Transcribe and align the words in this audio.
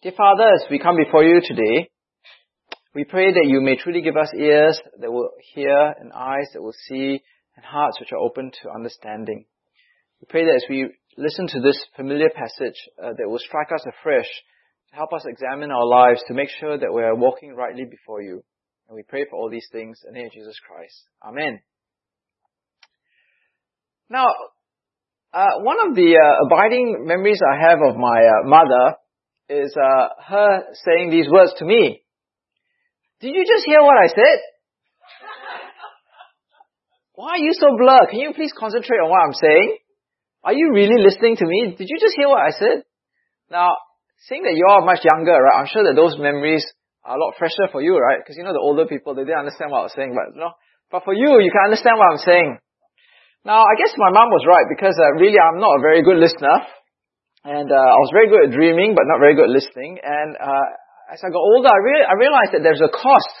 Dear 0.00 0.12
Father, 0.16 0.44
as 0.54 0.62
we 0.70 0.78
come 0.78 0.94
before 0.96 1.24
you 1.24 1.40
today, 1.42 1.90
we 2.94 3.02
pray 3.02 3.32
that 3.32 3.48
you 3.48 3.60
may 3.60 3.74
truly 3.74 4.00
give 4.00 4.16
us 4.16 4.32
ears 4.32 4.80
that 5.00 5.10
will 5.10 5.30
hear 5.52 5.92
and 5.98 6.12
eyes 6.12 6.46
that 6.54 6.62
will 6.62 6.76
see 6.86 7.20
and 7.56 7.64
hearts 7.64 7.98
which 7.98 8.12
are 8.12 8.18
open 8.18 8.52
to 8.62 8.70
understanding. 8.70 9.44
We 10.20 10.26
pray 10.28 10.44
that 10.44 10.54
as 10.54 10.64
we 10.70 10.88
listen 11.16 11.48
to 11.48 11.60
this 11.60 11.84
familiar 11.96 12.28
passage, 12.30 12.78
uh, 13.02 13.14
that 13.18 13.28
will 13.28 13.40
strike 13.40 13.72
us 13.74 13.84
afresh, 13.88 14.28
to 14.90 14.94
help 14.94 15.12
us 15.12 15.24
examine 15.26 15.72
our 15.72 15.84
lives, 15.84 16.22
to 16.28 16.34
make 16.34 16.50
sure 16.60 16.78
that 16.78 16.94
we 16.94 17.02
are 17.02 17.16
walking 17.16 17.56
rightly 17.56 17.84
before 17.84 18.22
you. 18.22 18.44
And 18.88 18.94
we 18.94 19.02
pray 19.02 19.24
for 19.28 19.36
all 19.36 19.50
these 19.50 19.66
things 19.72 19.98
in 20.06 20.12
the 20.12 20.20
name 20.20 20.26
of 20.26 20.32
Jesus 20.32 20.60
Christ. 20.64 20.94
Amen. 21.26 21.58
Now, 24.08 24.26
uh, 25.34 25.58
one 25.62 25.88
of 25.88 25.96
the 25.96 26.14
uh, 26.22 26.46
abiding 26.46 27.04
memories 27.04 27.40
I 27.42 27.68
have 27.68 27.80
of 27.84 27.96
my 27.96 28.20
uh, 28.22 28.48
mother 28.48 28.94
is 29.48 29.74
uh, 29.76 30.08
her 30.28 30.64
saying 30.84 31.10
these 31.10 31.28
words 31.30 31.52
to 31.58 31.64
me. 31.64 32.02
Did 33.20 33.34
you 33.34 33.44
just 33.44 33.66
hear 33.66 33.82
what 33.82 33.96
I 33.96 34.08
said? 34.08 34.38
Why 37.14 37.34
are 37.34 37.42
you 37.42 37.50
so 37.52 37.74
blurred? 37.76 38.10
Can 38.10 38.20
you 38.20 38.32
please 38.32 38.52
concentrate 38.54 39.02
on 39.02 39.10
what 39.10 39.26
I'm 39.26 39.34
saying? 39.34 39.78
Are 40.44 40.54
you 40.54 40.70
really 40.72 41.02
listening 41.02 41.34
to 41.36 41.46
me? 41.46 41.74
Did 41.76 41.88
you 41.90 41.98
just 41.98 42.14
hear 42.14 42.28
what 42.28 42.46
I 42.46 42.50
said? 42.54 42.86
Now, 43.50 43.74
seeing 44.28 44.44
that 44.44 44.54
you're 44.54 44.86
much 44.86 45.02
younger, 45.02 45.34
right, 45.34 45.58
I'm 45.58 45.66
sure 45.66 45.82
that 45.82 45.98
those 45.98 46.14
memories 46.14 46.62
are 47.02 47.16
a 47.16 47.20
lot 47.20 47.34
fresher 47.34 47.66
for 47.72 47.82
you, 47.82 47.98
right? 47.98 48.22
Because 48.22 48.36
you 48.36 48.44
know 48.44 48.54
the 48.54 48.62
older 48.62 48.86
people, 48.86 49.18
they 49.18 49.26
didn't 49.26 49.50
understand 49.50 49.72
what 49.72 49.82
I 49.82 49.90
was 49.90 49.96
saying, 49.98 50.14
but 50.14 50.36
you 50.36 50.40
know, 50.46 50.54
but 50.92 51.02
for 51.02 51.12
you, 51.12 51.42
you 51.42 51.50
can 51.50 51.66
understand 51.66 51.98
what 51.98 52.12
I'm 52.12 52.22
saying. 52.22 52.58
Now, 53.44 53.66
I 53.66 53.74
guess 53.80 53.96
my 53.98 54.14
mom 54.14 54.30
was 54.30 54.46
right 54.46 54.68
because 54.70 54.94
uh, 54.94 55.18
really 55.18 55.42
I'm 55.42 55.58
not 55.58 55.78
a 55.78 55.82
very 55.82 56.06
good 56.06 56.22
listener. 56.22 56.54
And 57.44 57.70
uh, 57.70 57.88
I 57.94 57.98
was 58.02 58.10
very 58.12 58.28
good 58.28 58.50
at 58.50 58.56
dreaming, 58.56 58.94
but 58.94 59.06
not 59.06 59.22
very 59.22 59.34
good 59.34 59.46
at 59.46 59.54
listening. 59.54 59.98
And 60.02 60.36
uh, 60.36 60.66
as 61.12 61.22
I 61.22 61.30
got 61.30 61.38
older, 61.38 61.70
I, 61.70 61.80
re- 61.80 62.08
I 62.08 62.14
realized 62.18 62.52
that 62.52 62.62
there's 62.62 62.82
a 62.82 62.90
cost 62.90 63.34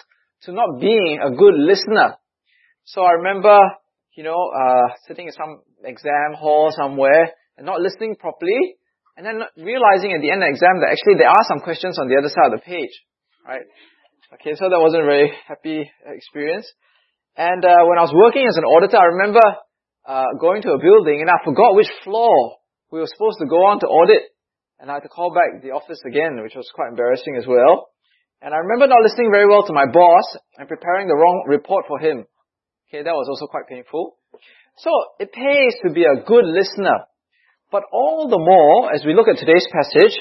to 0.46 0.52
not 0.52 0.80
being 0.80 1.18
a 1.18 1.34
good 1.34 1.54
listener. 1.58 2.14
So 2.84 3.02
I 3.02 3.18
remember, 3.18 3.58
you 4.16 4.22
know, 4.22 4.38
uh, 4.38 4.94
sitting 5.06 5.26
in 5.26 5.32
some 5.32 5.60
exam 5.82 6.38
hall 6.38 6.70
somewhere 6.70 7.34
and 7.58 7.66
not 7.66 7.80
listening 7.80 8.14
properly, 8.16 8.78
and 9.18 9.26
then 9.26 9.42
realizing 9.58 10.14
at 10.14 10.22
the 10.22 10.30
end 10.30 10.46
of 10.46 10.46
the 10.46 10.54
exam 10.54 10.78
that 10.78 10.94
actually 10.94 11.18
there 11.18 11.28
are 11.28 11.46
some 11.50 11.58
questions 11.58 11.98
on 11.98 12.06
the 12.06 12.14
other 12.14 12.30
side 12.30 12.54
of 12.54 12.62
the 12.62 12.64
page, 12.64 12.94
right? 13.42 13.66
Okay, 14.38 14.54
so 14.54 14.70
that 14.70 14.78
wasn't 14.78 15.02
a 15.02 15.10
very 15.10 15.34
happy 15.48 15.90
experience. 16.06 16.70
And 17.34 17.64
uh, 17.64 17.82
when 17.90 17.98
I 17.98 18.06
was 18.06 18.14
working 18.14 18.46
as 18.46 18.56
an 18.56 18.62
auditor, 18.62 18.98
I 18.98 19.10
remember 19.18 19.42
uh, 20.06 20.38
going 20.38 20.62
to 20.62 20.72
a 20.72 20.78
building 20.78 21.20
and 21.20 21.30
I 21.30 21.42
forgot 21.42 21.74
which 21.74 21.90
floor 22.04 22.57
we 22.90 23.00
were 23.00 23.10
supposed 23.10 23.38
to 23.40 23.46
go 23.46 23.66
on 23.66 23.80
to 23.80 23.86
audit, 23.86 24.22
and 24.78 24.90
I 24.90 24.94
had 24.94 25.06
to 25.06 25.08
call 25.08 25.34
back 25.34 25.62
the 25.62 25.72
office 25.72 26.00
again, 26.06 26.40
which 26.42 26.54
was 26.54 26.70
quite 26.74 26.90
embarrassing 26.90 27.36
as 27.36 27.46
well. 27.46 27.90
And 28.40 28.54
I 28.54 28.58
remember 28.58 28.86
not 28.86 29.02
listening 29.02 29.30
very 29.32 29.48
well 29.48 29.66
to 29.66 29.72
my 29.72 29.86
boss 29.86 30.36
and 30.56 30.68
preparing 30.68 31.08
the 31.08 31.18
wrong 31.18 31.44
report 31.48 31.86
for 31.88 31.98
him. 31.98 32.24
Okay, 32.88 33.02
that 33.02 33.18
was 33.18 33.28
also 33.28 33.46
quite 33.50 33.66
painful. 33.68 34.16
So 34.78 34.90
it 35.18 35.32
pays 35.32 35.74
to 35.84 35.92
be 35.92 36.04
a 36.04 36.22
good 36.22 36.46
listener. 36.46 37.04
But 37.70 37.82
all 37.92 38.30
the 38.30 38.38
more, 38.38 38.94
as 38.94 39.04
we 39.04 39.14
look 39.14 39.28
at 39.28 39.36
today's 39.36 39.66
passage, 39.74 40.16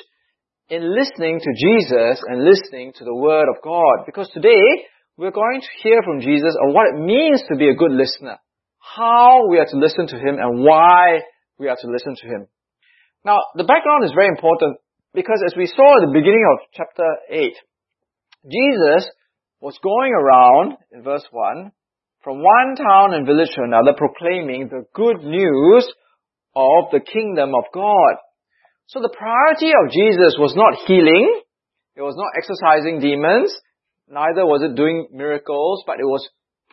in 0.69 0.83
listening 0.83 1.39
to 1.39 1.51
Jesus 1.55 2.21
and 2.27 2.43
listening 2.43 2.91
to 2.97 3.05
the 3.05 3.15
Word 3.15 3.47
of 3.47 3.63
God. 3.63 4.05
Because 4.05 4.29
today, 4.33 4.85
we're 5.15 5.31
going 5.31 5.61
to 5.61 5.67
hear 5.81 6.01
from 6.03 6.19
Jesus 6.19 6.55
on 6.61 6.73
what 6.73 6.87
it 6.93 6.99
means 6.99 7.41
to 7.49 7.55
be 7.55 7.69
a 7.69 7.75
good 7.75 7.91
listener. 7.91 8.37
How 8.79 9.47
we 9.47 9.59
are 9.59 9.65
to 9.65 9.77
listen 9.77 10.07
to 10.07 10.17
Him 10.17 10.37
and 10.39 10.63
why 10.63 11.21
we 11.57 11.69
are 11.69 11.77
to 11.79 11.87
listen 11.87 12.15
to 12.17 12.27
Him. 12.27 12.47
Now, 13.27 13.43
the 13.55 13.67
background 13.67 14.05
is 14.05 14.15
very 14.15 14.29
important 14.29 14.77
because 15.13 15.43
as 15.45 15.53
we 15.57 15.67
saw 15.67 15.99
at 15.99 16.07
the 16.07 16.15
beginning 16.15 16.47
of 16.47 16.63
chapter 16.71 17.03
8, 17.29 17.51
Jesus 18.47 19.03
was 19.59 19.77
going 19.83 20.13
around, 20.15 20.77
in 20.93 21.03
verse 21.03 21.27
1, 21.31 21.73
from 22.23 22.39
one 22.39 22.77
town 22.77 23.13
and 23.13 23.27
village 23.27 23.51
to 23.55 23.63
another 23.63 23.91
proclaiming 23.97 24.69
the 24.69 24.85
good 24.95 25.27
news 25.27 25.91
of 26.55 26.87
the 26.93 27.01
kingdom 27.01 27.51
of 27.53 27.65
God. 27.73 28.15
So 28.87 29.01
the 29.01 29.11
priority 29.11 29.75
of 29.75 29.91
Jesus 29.91 30.39
was 30.39 30.55
not 30.55 30.87
healing, 30.87 31.27
it 31.97 32.01
was 32.01 32.15
not 32.15 32.31
exorcising 32.39 33.01
demons, 33.01 33.51
neither 34.07 34.45
was 34.45 34.63
it 34.63 34.77
doing 34.77 35.09
miracles, 35.11 35.83
but 35.85 35.99
it 35.99 36.07
was 36.07 36.25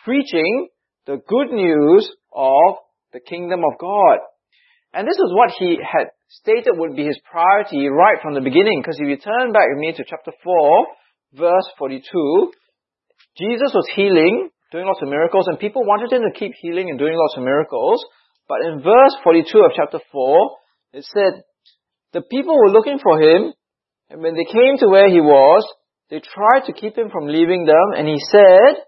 preaching 0.05 0.69
the 1.05 1.19
good 1.27 1.51
news 1.51 2.09
of 2.33 2.77
the 3.13 3.19
kingdom 3.19 3.65
of 3.67 3.77
God. 3.81 4.21
And 4.93 5.09
this 5.09 5.19
is 5.19 5.35
what 5.35 5.51
he 5.59 5.79
had 5.83 6.15
stated 6.41 6.75
would 6.75 6.97
be 6.97 7.07
his 7.07 7.19
priority 7.31 7.87
right 7.89 8.19
from 8.23 8.35
the 8.35 8.41
beginning. 8.41 8.81
Because 8.81 8.99
if 8.99 9.09
you 9.09 9.17
turn 9.17 9.53
back 9.53 9.69
with 9.71 9.79
me 9.79 9.93
to 9.97 10.05
chapter 10.09 10.33
4, 10.43 10.87
verse 11.35 11.69
42, 11.79 12.53
Jesus 13.39 13.71
was 13.75 13.87
healing, 13.95 14.51
doing 14.73 14.87
lots 14.87 15.03
of 15.03 15.09
miracles, 15.09 15.47
and 15.49 15.59
people 15.59 15.85
wanted 15.85 16.13
him 16.13 16.23
to 16.23 16.39
keep 16.39 16.53
healing 16.61 16.91
and 16.91 16.99
doing 16.99 17.15
lots 17.15 17.35
of 17.37 17.45
miracles. 17.45 18.05
But 18.49 18.61
in 18.67 18.83
verse 18.83 19.15
42 19.23 19.59
of 19.59 19.73
chapter 19.77 20.01
4, 20.13 20.51
it 20.95 21.05
said, 21.05 21.43
the 22.13 22.23
people 22.23 22.57
were 22.57 22.71
looking 22.71 22.99
for 23.03 23.21
him, 23.21 23.53
and 24.09 24.23
when 24.23 24.35
they 24.35 24.45
came 24.45 24.79
to 24.79 24.89
where 24.89 25.11
he 25.11 25.21
was, 25.21 25.67
they 26.11 26.21
tried 26.21 26.67
to 26.67 26.73
keep 26.73 26.97
him 26.97 27.11
from 27.11 27.27
leaving 27.27 27.65
them, 27.67 27.99
and 27.99 28.07
he 28.07 28.19
said, 28.31 28.85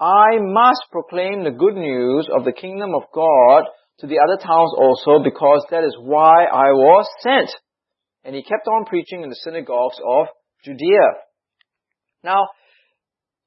I 0.00 0.38
must 0.40 0.82
proclaim 0.90 1.44
the 1.44 1.56
good 1.56 1.74
news 1.74 2.28
of 2.34 2.44
the 2.44 2.52
kingdom 2.52 2.90
of 2.94 3.02
God 3.14 3.64
to 4.00 4.06
the 4.06 4.18
other 4.22 4.36
towns 4.36 4.72
also 4.76 5.22
because 5.22 5.64
that 5.70 5.84
is 5.84 5.96
why 6.00 6.44
I 6.44 6.72
was 6.72 7.06
sent. 7.20 7.50
And 8.24 8.34
he 8.34 8.42
kept 8.42 8.66
on 8.66 8.84
preaching 8.84 9.22
in 9.22 9.30
the 9.30 9.40
synagogues 9.42 9.96
of 10.04 10.26
Judea. 10.64 11.22
Now, 12.24 12.48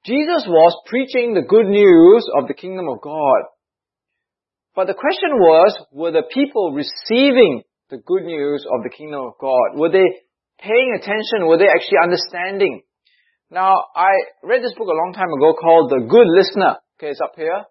Jesus 0.06 0.48
was 0.48 0.74
preaching 0.88 1.34
the 1.34 1.42
good 1.48 1.68
news 1.68 2.26
of 2.38 2.48
the 2.48 2.54
kingdom 2.54 2.88
of 2.88 3.02
God. 3.02 3.44
But 4.76 4.88
the 4.88 4.94
question 4.94 5.36
was, 5.36 5.78
were 5.92 6.12
the 6.12 6.24
people 6.34 6.72
receiving 6.72 7.64
the 7.90 7.98
good 7.98 8.24
news 8.24 8.66
of 8.72 8.84
the 8.84 8.90
kingdom 8.90 9.22
of 9.26 9.34
God? 9.40 9.76
Were 9.76 9.92
they 9.92 10.08
paying 10.60 10.96
attention? 10.96 11.48
Were 11.48 11.58
they 11.58 11.68
actually 11.68 12.00
understanding? 12.02 12.84
Now, 13.52 13.74
I 13.96 14.12
read 14.44 14.64
this 14.64 14.74
book 14.78 14.88
a 14.88 14.96
long 14.96 15.12
time 15.14 15.34
ago 15.34 15.54
called 15.60 15.90
The 15.92 16.08
Good 16.08 16.28
Listener. 16.30 16.78
Okay, 16.98 17.12
it's 17.12 17.20
up 17.22 17.34
here. 17.36 17.66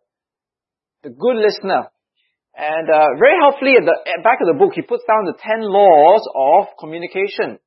The 1.03 1.11
Good 1.11 1.37
Listener. 1.37 1.89
And 2.59 2.91
uh, 2.91 3.15
very 3.23 3.39
helpfully 3.39 3.79
at 3.79 3.87
the 3.87 3.95
at 4.03 4.27
back 4.27 4.43
of 4.43 4.51
the 4.51 4.59
book, 4.59 4.75
he 4.75 4.83
puts 4.83 5.07
down 5.07 5.31
the 5.31 5.39
ten 5.39 5.63
laws 5.63 6.27
of 6.35 6.75
communication. 6.83 7.63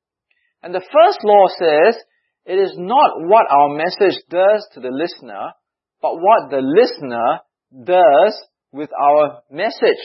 And 0.60 0.74
the 0.74 0.84
first 0.84 1.24
law 1.24 1.48
says, 1.56 1.96
it 2.44 2.60
is 2.60 2.76
not 2.76 3.24
what 3.24 3.48
our 3.48 3.72
message 3.72 4.20
does 4.28 4.68
to 4.74 4.80
the 4.84 4.92
listener, 4.92 5.56
but 6.04 6.20
what 6.20 6.52
the 6.52 6.60
listener 6.60 7.40
does 7.72 8.36
with 8.70 8.90
our 8.92 9.40
message. 9.50 10.02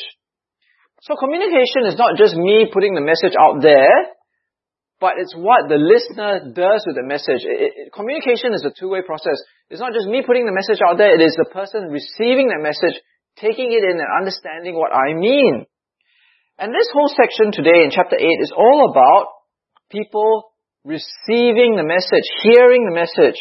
So 1.02 1.20
communication 1.20 1.84
is 1.86 2.00
not 2.00 2.16
just 2.16 2.36
me 2.36 2.72
putting 2.72 2.96
the 2.96 3.04
message 3.04 3.36
out 3.36 3.62
there, 3.62 3.92
but 5.00 5.20
it's 5.20 5.36
what 5.36 5.68
the 5.68 5.78
listener 5.78 6.54
does 6.56 6.82
with 6.88 6.96
the 6.96 7.06
message. 7.06 7.44
It, 7.44 7.60
it, 7.76 7.94
communication 7.94 8.56
is 8.56 8.64
a 8.64 8.72
two-way 8.72 9.02
process. 9.06 9.36
It's 9.70 9.82
not 9.84 9.94
just 9.94 10.08
me 10.08 10.24
putting 10.26 10.48
the 10.48 10.56
message 10.56 10.80
out 10.82 10.98
there, 10.98 11.14
it 11.14 11.22
is 11.22 11.36
the 11.36 11.52
person 11.52 11.92
receiving 11.92 12.48
the 12.48 12.64
message 12.64 12.98
taking 13.40 13.72
it 13.72 13.84
in 13.84 13.98
and 14.00 14.20
understanding 14.20 14.76
what 14.76 14.94
I 14.94 15.14
mean. 15.14 15.66
And 16.58 16.74
this 16.74 16.90
whole 16.94 17.10
section 17.10 17.52
today 17.52 17.84
in 17.84 17.92
chapter 17.92 18.18
8 18.18 18.24
is 18.42 18.54
all 18.56 18.90
about 18.90 19.28
people 19.92 20.52
receiving 20.84 21.76
the 21.76 21.86
message, 21.86 22.26
hearing 22.44 22.86
the 22.86 22.96
message. 22.96 23.40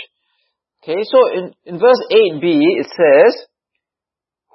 Okay, 0.83 1.03
so 1.03 1.19
in, 1.33 1.55
in 1.65 1.79
verse 1.79 2.01
8b 2.13 2.45
it 2.45 2.87
says, 2.87 3.47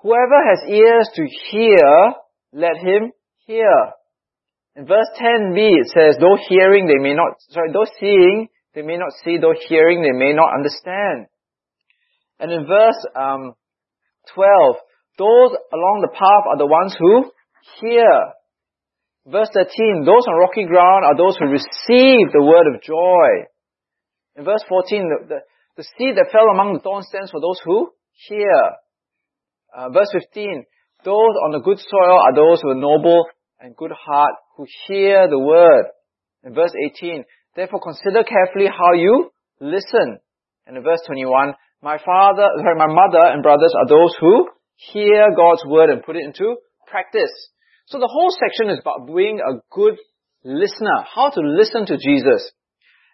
Whoever 0.01 0.40
has 0.50 0.69
ears 0.69 1.09
to 1.16 1.25
hear, 1.51 2.13
let 2.53 2.78
him 2.78 3.12
hear. 3.46 3.94
In 4.75 4.85
verse 4.85 5.07
10b 5.19 5.57
it 5.57 5.88
says, 5.88 6.18
though 6.19 6.38
hearing 6.47 6.88
they 6.88 7.01
may 7.01 7.13
not, 7.13 7.34
sorry, 7.50 7.72
though 7.72 7.90
seeing 8.00 8.47
they 8.74 8.81
may 8.81 8.98
not 8.98 9.12
see, 9.24 9.38
though 9.38 9.54
hearing 9.68 10.01
they 10.01 10.18
may 10.18 10.33
not 10.33 10.54
understand. 10.56 11.27
And 12.39 12.51
in 12.51 12.65
verse 12.65 13.06
um, 13.15 13.54
12, 14.33 14.75
those 15.21 15.53
along 15.69 16.01
the 16.01 16.09
path 16.18 16.45
are 16.50 16.57
the 16.57 16.65
ones 16.65 16.97
who 16.97 17.29
hear. 17.77 18.33
Verse 19.29 19.53
13, 19.53 20.01
those 20.01 20.25
on 20.25 20.41
rocky 20.41 20.65
ground 20.65 21.06
are 21.06 21.13
those 21.13 21.38
who 21.38 21.45
receive 21.45 22.33
the 22.33 22.41
word 22.41 22.65
of 22.73 22.81
joy. 22.81 23.45
In 24.35 24.44
verse 24.44 24.65
14, 24.65 25.06
the, 25.06 25.18
the, 25.29 25.39
the 25.77 25.85
seed 25.94 26.18
that 26.18 26.33
fell 26.33 26.50
among 26.50 26.73
the 26.73 26.81
thorns 26.81 27.06
stands 27.06 27.29
for 27.29 27.38
those 27.38 27.62
who 27.62 27.94
hear. 28.25 28.81
Uh, 29.69 29.94
verse 29.94 30.09
15, 30.09 30.65
those 31.06 31.35
on 31.45 31.53
the 31.53 31.62
good 31.62 31.77
soil 31.77 32.17
are 32.17 32.33
those 32.33 32.65
with 32.65 32.77
a 32.77 32.81
noble 32.81 33.29
and 33.59 33.77
good 33.77 33.94
heart 33.94 34.33
who 34.57 34.65
hear 34.88 35.29
the 35.29 35.38
word. 35.38 35.85
In 36.44 36.56
verse 36.56 36.74
18, 36.97 37.24
therefore 37.56 37.79
consider 37.79 38.25
carefully 38.25 38.65
how 38.74 38.97
you 38.97 39.29
listen. 39.59 40.17
And 40.65 40.77
in 40.77 40.83
verse 40.83 41.01
21, 41.06 41.53
my 41.83 41.97
father, 42.01 42.50
sorry, 42.57 42.77
my 42.77 42.89
mother 42.89 43.21
and 43.21 43.44
brothers 43.44 43.74
are 43.77 43.88
those 43.88 44.17
who 44.19 44.50
hear 44.81 45.30
God's 45.36 45.63
word 45.66 45.89
and 45.89 46.04
put 46.04 46.16
it 46.16 46.25
into 46.25 46.56
practice. 46.88 47.31
So 47.86 48.00
the 48.00 48.10
whole 48.12 48.31
section 48.31 48.74
is 48.74 48.80
about 48.81 49.06
being 49.13 49.39
a 49.39 49.62
good 49.69 49.98
listener, 50.44 51.06
how 51.13 51.30
to 51.30 51.42
listen 51.42 51.86
to 51.86 51.98
Jesus. 51.98 52.51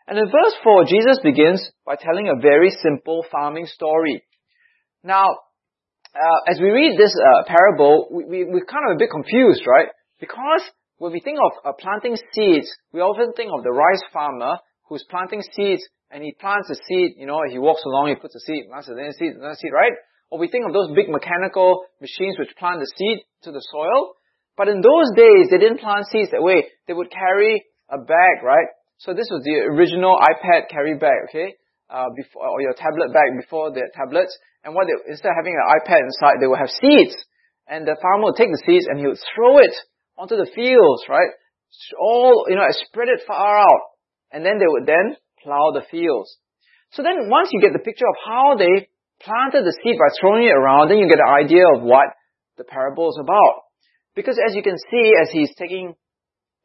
And 0.07 0.17
in 0.17 0.25
verse 0.25 0.55
4, 0.63 0.85
Jesus 0.85 1.19
begins 1.21 1.59
by 1.85 1.95
telling 1.95 2.29
a 2.29 2.41
very 2.41 2.69
simple 2.69 3.25
farming 3.29 3.65
story. 3.65 4.23
Now, 5.03 5.27
uh, 6.15 6.51
as 6.51 6.59
we 6.59 6.69
read 6.69 6.97
this 6.97 7.13
uh, 7.13 7.43
parable, 7.45 8.07
we, 8.11 8.23
we, 8.23 8.43
we're 8.45 8.65
kind 8.65 8.85
of 8.89 8.95
a 8.95 8.99
bit 8.99 9.11
confused, 9.11 9.63
right? 9.67 9.89
Because 10.19 10.63
when 10.97 11.11
we 11.11 11.19
think 11.19 11.37
of 11.37 11.51
uh, 11.65 11.73
planting 11.73 12.15
seeds, 12.33 12.71
we 12.93 13.01
often 13.01 13.33
think 13.33 13.51
of 13.53 13.63
the 13.63 13.71
rice 13.71 14.01
farmer 14.13 14.57
who's 14.87 15.05
planting 15.09 15.43
seeds 15.53 15.83
and 16.09 16.23
he 16.23 16.33
plants 16.39 16.69
a 16.71 16.75
seed, 16.87 17.15
you 17.17 17.27
know, 17.27 17.41
he 17.49 17.59
walks 17.59 17.83
along, 17.85 18.07
he 18.07 18.15
puts 18.15 18.35
a 18.35 18.39
seed, 18.39 18.63
plants 18.69 18.87
another 18.87 19.11
seed, 19.11 19.35
another 19.35 19.57
seed, 19.59 19.71
right? 19.73 19.91
Or 20.29 20.39
we 20.39 20.47
think 20.47 20.65
of 20.67 20.73
those 20.73 20.91
big 20.95 21.09
mechanical 21.09 21.85
machines 22.01 22.35
which 22.37 22.55
plant 22.57 22.79
the 22.79 22.91
seed 22.97 23.23
to 23.43 23.51
the 23.51 23.63
soil. 23.71 24.13
But 24.57 24.67
in 24.67 24.81
those 24.81 25.13
days, 25.15 25.47
they 25.49 25.57
didn't 25.57 25.79
plant 25.79 26.07
seeds 26.11 26.31
that 26.31 26.43
way. 26.43 26.67
They 26.87 26.93
would 26.93 27.11
carry 27.11 27.63
a 27.89 27.97
bag, 27.97 28.43
right? 28.43 28.67
So 28.97 29.13
this 29.13 29.29
was 29.29 29.43
the 29.45 29.69
original 29.69 30.17
iPad 30.17 30.69
carry 30.69 30.97
bag, 30.97 31.29
okay? 31.29 31.53
Uh, 31.89 32.09
before, 32.17 32.49
or 32.49 32.61
your 32.61 32.73
tablet 32.73 33.13
bag 33.13 33.37
before 33.39 33.71
the 33.71 33.87
tablets. 33.95 34.35
And 34.65 34.75
what 34.75 34.87
they, 34.87 34.97
instead 35.11 35.29
of 35.29 35.37
having 35.37 35.55
an 35.55 35.63
iPad 35.79 36.03
inside, 36.03 36.41
they 36.41 36.47
would 36.47 36.59
have 36.59 36.73
seeds. 36.73 37.15
And 37.69 37.85
the 37.85 37.95
farmer 38.01 38.25
would 38.25 38.35
take 38.35 38.51
the 38.51 38.63
seeds 38.65 38.87
and 38.89 38.99
he 38.99 39.07
would 39.07 39.21
throw 39.35 39.59
it 39.59 39.75
onto 40.17 40.35
the 40.35 40.49
fields, 40.53 41.03
right? 41.07 41.29
All, 41.99 42.47
you 42.49 42.55
know, 42.55 42.65
spread 42.89 43.07
it 43.07 43.21
far 43.27 43.59
out. 43.59 43.81
And 44.31 44.43
then 44.43 44.57
they 44.57 44.67
would 44.67 44.87
then 44.87 45.15
plow 45.43 45.71
the 45.71 45.85
fields. 45.91 46.35
So 46.91 47.03
then 47.03 47.29
once 47.29 47.49
you 47.53 47.61
get 47.61 47.71
the 47.71 47.83
picture 47.83 48.07
of 48.07 48.17
how 48.25 48.55
they 48.57 48.89
planted 49.21 49.65
the 49.65 49.75
seed 49.83 49.97
by 49.97 50.09
throwing 50.19 50.45
it 50.45 50.55
around, 50.55 50.89
then 50.89 50.97
you 50.97 51.09
get 51.09 51.19
an 51.19 51.29
idea 51.29 51.65
of 51.75 51.81
what 51.81 52.07
the 52.57 52.63
parable 52.63 53.09
is 53.09 53.17
about. 53.19 53.67
Because 54.15 54.37
as 54.41 54.55
you 54.55 54.63
can 54.63 54.77
see, 54.89 55.13
as 55.21 55.29
he's 55.31 55.53
taking 55.57 55.95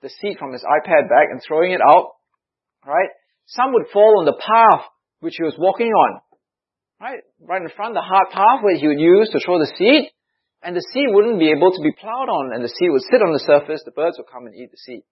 the 0.00 0.08
seed 0.08 0.38
from 0.38 0.52
his 0.52 0.64
iPad 0.64 1.08
back 1.08 1.28
and 1.30 1.40
throwing 1.46 1.72
it 1.72 1.80
out, 1.80 2.16
right, 2.86 3.08
some 3.46 3.72
would 3.72 3.86
fall 3.92 4.18
on 4.18 4.24
the 4.24 4.36
path 4.36 4.88
which 5.20 5.36
he 5.36 5.44
was 5.44 5.54
walking 5.58 5.92
on. 5.92 6.20
Right? 7.00 7.20
Right 7.40 7.62
in 7.62 7.68
front, 7.74 7.94
the 7.94 8.02
hard 8.02 8.30
path 8.30 8.62
where 8.62 8.76
he 8.76 8.88
would 8.88 9.00
use 9.00 9.30
to 9.30 9.40
throw 9.44 9.58
the 9.58 9.70
seed, 9.76 10.10
and 10.62 10.74
the 10.74 10.86
seed 10.94 11.10
wouldn't 11.10 11.38
be 11.38 11.50
able 11.50 11.72
to 11.72 11.82
be 11.82 11.92
plowed 11.92 12.30
on, 12.30 12.54
and 12.54 12.62
the 12.62 12.70
seed 12.70 12.90
would 12.90 13.02
sit 13.10 13.22
on 13.22 13.32
the 13.34 13.42
surface, 13.42 13.82
the 13.84 13.90
birds 13.90 14.18
would 14.18 14.30
come 14.30 14.46
and 14.46 14.54
eat 14.54 14.70
the 14.70 14.78
seed. 14.78 15.02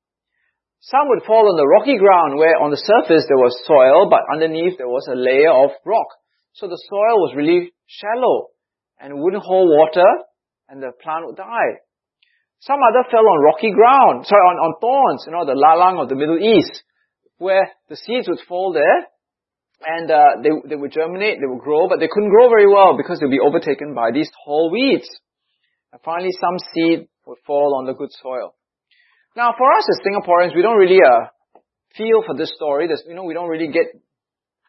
Some 0.81 1.13
would 1.13 1.27
fall 1.27 1.51
on 1.51 1.61
the 1.61 1.69
rocky 1.69 1.99
ground 1.99 2.39
where 2.39 2.57
on 2.57 2.71
the 2.71 2.81
surface 2.81 3.29
there 3.29 3.37
was 3.37 3.53
soil, 3.69 4.09
but 4.09 4.25
underneath 4.33 4.79
there 4.79 4.89
was 4.89 5.05
a 5.11 5.19
layer 5.19 5.53
of 5.53 5.77
rock. 5.85 6.09
So 6.53 6.67
the 6.67 6.81
soil 6.89 7.23
was 7.23 7.35
really 7.37 7.73
shallow 7.87 8.49
and 8.99 9.21
wouldn't 9.21 9.43
hold 9.43 9.69
water 9.69 10.07
and 10.69 10.83
the 10.83 10.93
plant 11.03 11.27
would 11.27 11.37
die. 11.37 11.83
Some 12.61 12.79
other 12.85 13.09
fell 13.11 13.25
on 13.25 13.45
rocky 13.45 13.73
ground, 13.73 14.27
sorry, 14.27 14.43
on, 14.43 14.57
on 14.61 14.81
thorns, 14.81 15.25
you 15.27 15.33
know, 15.33 15.47
the 15.47 15.57
lalang 15.57 16.03
of 16.03 16.09
the 16.09 16.15
Middle 16.15 16.39
East, 16.39 16.85
where 17.39 17.73
the 17.89 17.97
seeds 17.97 18.29
would 18.29 18.41
fall 18.47 18.73
there 18.73 19.09
and 19.81 20.11
uh, 20.11 20.45
they, 20.45 20.51
they 20.69 20.77
would 20.77 20.93
germinate, 20.93 21.41
they 21.41 21.49
would 21.49 21.65
grow, 21.65 21.89
but 21.89 22.01
they 22.01 22.09
couldn't 22.13 22.29
grow 22.29 22.49
very 22.49 22.69
well 22.69 22.97
because 22.97 23.19
they'd 23.19 23.33
be 23.33 23.41
overtaken 23.41 23.95
by 23.95 24.13
these 24.13 24.29
tall 24.45 24.71
weeds. 24.71 25.09
And 25.93 26.01
finally, 26.05 26.37
some 26.37 26.61
seed 26.75 27.09
would 27.27 27.39
fall 27.47 27.81
on 27.81 27.87
the 27.87 27.95
good 27.95 28.13
soil. 28.23 28.55
Now, 29.35 29.55
for 29.57 29.73
us 29.73 29.87
as 29.89 30.05
Singaporeans, 30.05 30.55
we 30.55 30.63
don't 30.63 30.77
really 30.77 31.01
uh, 31.01 31.33
feel 31.97 32.23
for 32.27 32.37
this 32.37 32.53
story. 32.55 32.89
There's, 32.89 33.05
you 33.09 33.15
know, 33.15 33.25
we 33.25 33.35
don't 33.35 33.49
really 33.49 33.73
get 33.73 33.87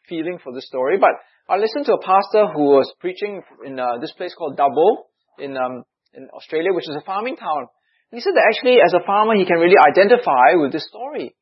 feeling 0.08 0.40
for 0.44 0.54
this 0.54 0.68
story. 0.68 0.98
But 0.98 1.12
I 1.50 1.58
listened 1.58 1.86
to 1.86 1.94
a 1.94 2.02
pastor 2.02 2.48
who 2.54 2.78
was 2.78 2.92
preaching 3.00 3.42
in 3.66 3.80
uh, 3.80 3.98
this 4.00 4.14
place 4.14 4.34
called 4.36 4.58
Dubbo 4.58 5.08
in 5.40 5.58
um, 5.58 5.84
in 6.14 6.30
Australia, 6.36 6.74
which 6.74 6.90
is 6.90 6.96
a 6.96 7.06
farming 7.06 7.38
town. 7.38 7.68
He 8.12 8.20
said 8.20 8.36
that 8.36 8.48
actually, 8.52 8.78
as 8.84 8.94
a 8.94 9.06
farmer, 9.06 9.36
he 9.36 9.46
can 9.46 9.58
really 9.58 9.80
identify 9.80 10.60
with 10.60 10.74
this 10.74 10.86
story 10.88 11.34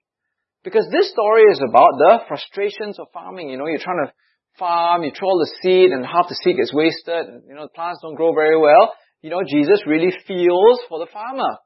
because 0.64 0.86
this 0.92 1.10
story 1.10 1.44
is 1.50 1.62
about 1.66 1.98
the 1.98 2.20
frustrations 2.28 3.00
of 3.00 3.08
farming. 3.12 3.50
You 3.50 3.58
know, 3.58 3.66
you're 3.66 3.82
trying 3.82 4.06
to 4.06 4.14
farm, 4.58 5.04
you 5.04 5.12
throw 5.18 5.40
the 5.40 5.50
seed, 5.62 5.90
and 5.92 6.06
half 6.06 6.30
the 6.30 6.36
seed 6.36 6.58
gets 6.58 6.74
wasted. 6.74 7.26
And, 7.26 7.44
you 7.48 7.56
know, 7.56 7.64
the 7.64 7.74
plants 7.74 8.02
don't 8.04 8.16
grow 8.16 8.34
very 8.34 8.60
well. 8.60 8.94
You 9.22 9.32
know, 9.32 9.42
Jesus 9.42 9.82
really 9.88 10.14
feels 10.28 10.80
for 10.88 11.00
the 11.00 11.10
farmer. 11.12 11.58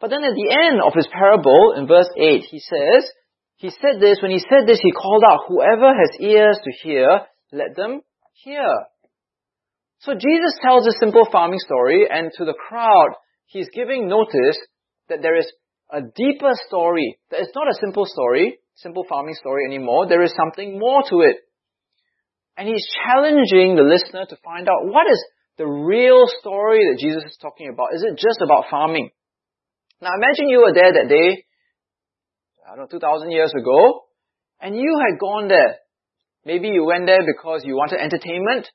But 0.00 0.10
then 0.10 0.22
at 0.22 0.36
the 0.36 0.50
end 0.52 0.80
of 0.84 0.94
his 0.94 1.08
parable, 1.10 1.74
in 1.76 1.88
verse 1.88 2.08
8, 2.14 2.44
he 2.46 2.60
says, 2.60 3.10
he 3.56 3.70
said 3.70 4.00
this, 4.00 4.18
when 4.20 4.30
he 4.30 4.38
said 4.38 4.66
this, 4.66 4.80
he 4.82 4.92
called 4.92 5.24
out, 5.28 5.46
whoever 5.48 5.88
has 5.88 6.20
ears 6.20 6.58
to 6.62 6.72
hear, 6.82 7.20
let 7.52 7.74
them 7.74 8.02
hear. 8.32 8.66
So 10.00 10.12
Jesus 10.12 10.58
tells 10.62 10.86
a 10.86 10.92
simple 11.00 11.26
farming 11.32 11.58
story, 11.58 12.06
and 12.10 12.30
to 12.36 12.44
the 12.44 12.54
crowd, 12.68 13.10
he's 13.46 13.68
giving 13.72 14.08
notice 14.08 14.58
that 15.08 15.22
there 15.22 15.36
is 15.36 15.50
a 15.90 16.00
deeper 16.02 16.52
story. 16.66 17.18
That 17.30 17.40
it's 17.40 17.54
not 17.54 17.68
a 17.68 17.80
simple 17.80 18.04
story, 18.04 18.58
simple 18.74 19.06
farming 19.08 19.34
story 19.34 19.64
anymore. 19.66 20.06
There 20.06 20.22
is 20.22 20.34
something 20.36 20.78
more 20.78 21.02
to 21.08 21.20
it. 21.20 21.36
And 22.58 22.68
he's 22.68 22.86
challenging 23.04 23.76
the 23.76 23.82
listener 23.82 24.26
to 24.26 24.36
find 24.44 24.68
out 24.68 24.84
what 24.84 25.06
is 25.10 25.22
the 25.58 25.66
real 25.66 26.24
story 26.40 26.80
that 26.90 27.00
Jesus 27.00 27.24
is 27.24 27.38
talking 27.40 27.70
about. 27.72 27.94
Is 27.94 28.02
it 28.02 28.18
just 28.18 28.40
about 28.42 28.64
farming? 28.70 29.10
Now 30.00 30.10
imagine 30.14 30.48
you 30.48 30.60
were 30.60 30.74
there 30.74 30.92
that 30.92 31.08
day, 31.08 31.44
I 32.66 32.76
don't 32.76 32.90
know, 32.90 32.98
2,000 32.98 33.30
years 33.30 33.52
ago, 33.54 34.02
and 34.60 34.76
you 34.76 34.98
had 34.98 35.18
gone 35.20 35.48
there. 35.48 35.76
Maybe 36.44 36.68
you 36.68 36.84
went 36.84 37.06
there 37.06 37.24
because 37.24 37.62
you 37.64 37.76
wanted 37.76 38.00
entertainment. 38.00 38.68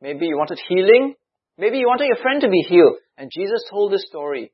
Maybe 0.00 0.26
you 0.26 0.36
wanted 0.36 0.60
healing. 0.68 1.14
Maybe 1.58 1.78
you 1.78 1.86
wanted 1.86 2.06
your 2.06 2.22
friend 2.22 2.40
to 2.42 2.48
be 2.48 2.64
healed. 2.68 2.96
And 3.16 3.30
Jesus 3.32 3.64
told 3.70 3.92
this 3.92 4.04
story. 4.06 4.52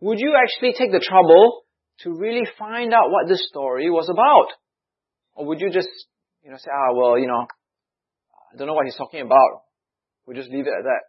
Would 0.00 0.18
you 0.18 0.34
actually 0.36 0.72
take 0.78 0.92
the 0.92 1.04
trouble 1.04 1.62
to 2.00 2.12
really 2.12 2.46
find 2.58 2.92
out 2.92 3.10
what 3.10 3.28
this 3.28 3.46
story 3.48 3.90
was 3.90 4.08
about? 4.08 4.56
Or 5.34 5.46
would 5.46 5.60
you 5.60 5.70
just, 5.70 5.88
you 6.42 6.50
know, 6.50 6.56
say, 6.56 6.70
ah, 6.72 6.94
well, 6.94 7.18
you 7.18 7.26
know, 7.26 7.46
I 8.52 8.56
don't 8.56 8.66
know 8.66 8.74
what 8.74 8.86
he's 8.86 8.96
talking 8.96 9.20
about. 9.20 9.64
We'll 10.26 10.36
just 10.36 10.50
leave 10.50 10.66
it 10.66 10.74
at 10.78 10.84
that. 10.84 11.02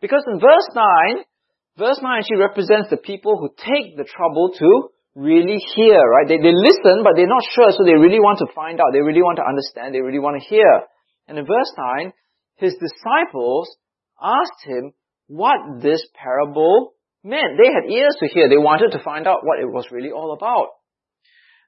Because 0.00 0.22
in 0.26 0.40
verse 0.40 0.68
9, 0.74 1.24
Verse 1.78 2.00
9 2.02 2.18
actually 2.18 2.38
represents 2.38 2.90
the 2.90 2.96
people 2.96 3.38
who 3.38 3.54
take 3.54 3.96
the 3.96 4.02
trouble 4.02 4.50
to 4.58 4.88
really 5.18 5.58
hear, 5.74 5.98
right? 5.98 6.30
They, 6.30 6.38
they 6.38 6.54
listen, 6.54 7.02
but 7.02 7.18
they're 7.18 7.26
not 7.26 7.42
sure, 7.50 7.74
so 7.74 7.82
they 7.82 7.98
really 7.98 8.22
want 8.22 8.38
to 8.38 8.46
find 8.54 8.78
out. 8.78 8.94
They 8.94 9.02
really 9.02 9.22
want 9.22 9.42
to 9.42 9.46
understand. 9.46 9.94
They 9.94 10.00
really 10.00 10.22
want 10.22 10.40
to 10.40 10.46
hear. 10.46 10.86
And 11.26 11.38
in 11.38 11.44
verse 11.44 11.72
9, 11.98 12.12
his 12.56 12.78
disciples 12.78 13.66
asked 14.22 14.62
him 14.64 14.94
what 15.26 15.82
this 15.82 16.06
parable 16.14 16.94
meant. 17.24 17.58
They 17.58 17.66
had 17.66 17.90
ears 17.90 18.14
to 18.20 18.28
hear. 18.28 18.48
They 18.48 18.62
wanted 18.62 18.92
to 18.92 19.02
find 19.02 19.26
out 19.26 19.42
what 19.42 19.58
it 19.58 19.66
was 19.66 19.90
really 19.90 20.10
all 20.10 20.32
about. 20.32 20.78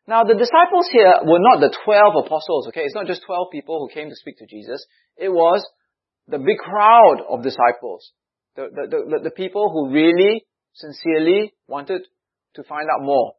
Now, 0.06 0.25
the 0.25 0.38
disciples 0.38 0.87
here 0.91 1.12
were 1.26 1.43
not 1.43 1.61
the 1.61 1.75
12 1.85 2.26
apostles, 2.26 2.69
okay? 2.69 2.83
It's 2.83 2.95
not 2.95 3.07
just 3.07 3.26
12 3.26 3.49
people 3.52 3.78
who 3.78 3.95
came 3.95 4.09
to 4.09 4.16
speak 4.16 4.38
to 4.38 4.47
Jesus. 4.47 4.85
It 5.16 5.28
was 5.28 5.66
the 6.26 6.38
big 6.38 6.59
crowd 6.59 7.19
of 7.28 7.42
disciples. 7.42 8.12
The, 8.57 8.71
the, 8.73 8.87
the, 8.90 9.19
the 9.25 9.30
people 9.30 9.71
who 9.71 9.92
really, 9.92 10.47
sincerely 10.73 11.52
wanted 11.66 12.02
to 12.54 12.62
find 12.64 12.88
out 12.90 13.04
more. 13.04 13.35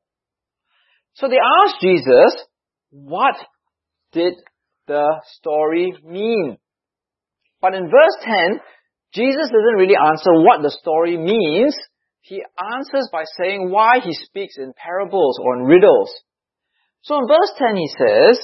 So 1.13 1.27
they 1.27 1.39
asked 1.63 1.82
Jesus, 1.82 2.46
what 2.91 3.36
did 4.12 4.34
the 4.88 5.22
story 5.38 5.94
mean? 6.03 6.58
But 7.62 7.75
in 7.75 7.84
verse 7.84 8.18
10, 8.24 8.60
Jesus 9.13 9.51
doesn't 9.51 9.77
really 9.77 9.96
answer 9.96 10.32
what 10.34 10.62
the 10.62 10.75
story 10.82 11.18
means. 11.18 11.75
He 12.22 12.41
answers 12.74 13.10
by 13.12 13.24
saying 13.38 13.70
why 13.70 14.00
he 14.03 14.13
speaks 14.13 14.56
in 14.58 14.74
parables 14.75 15.38
or 15.44 15.58
in 15.58 15.65
riddles. 15.65 16.12
So 17.01 17.18
in 17.18 17.27
verse 17.27 17.51
10 17.58 17.75
he 17.75 17.88
says, 17.88 18.39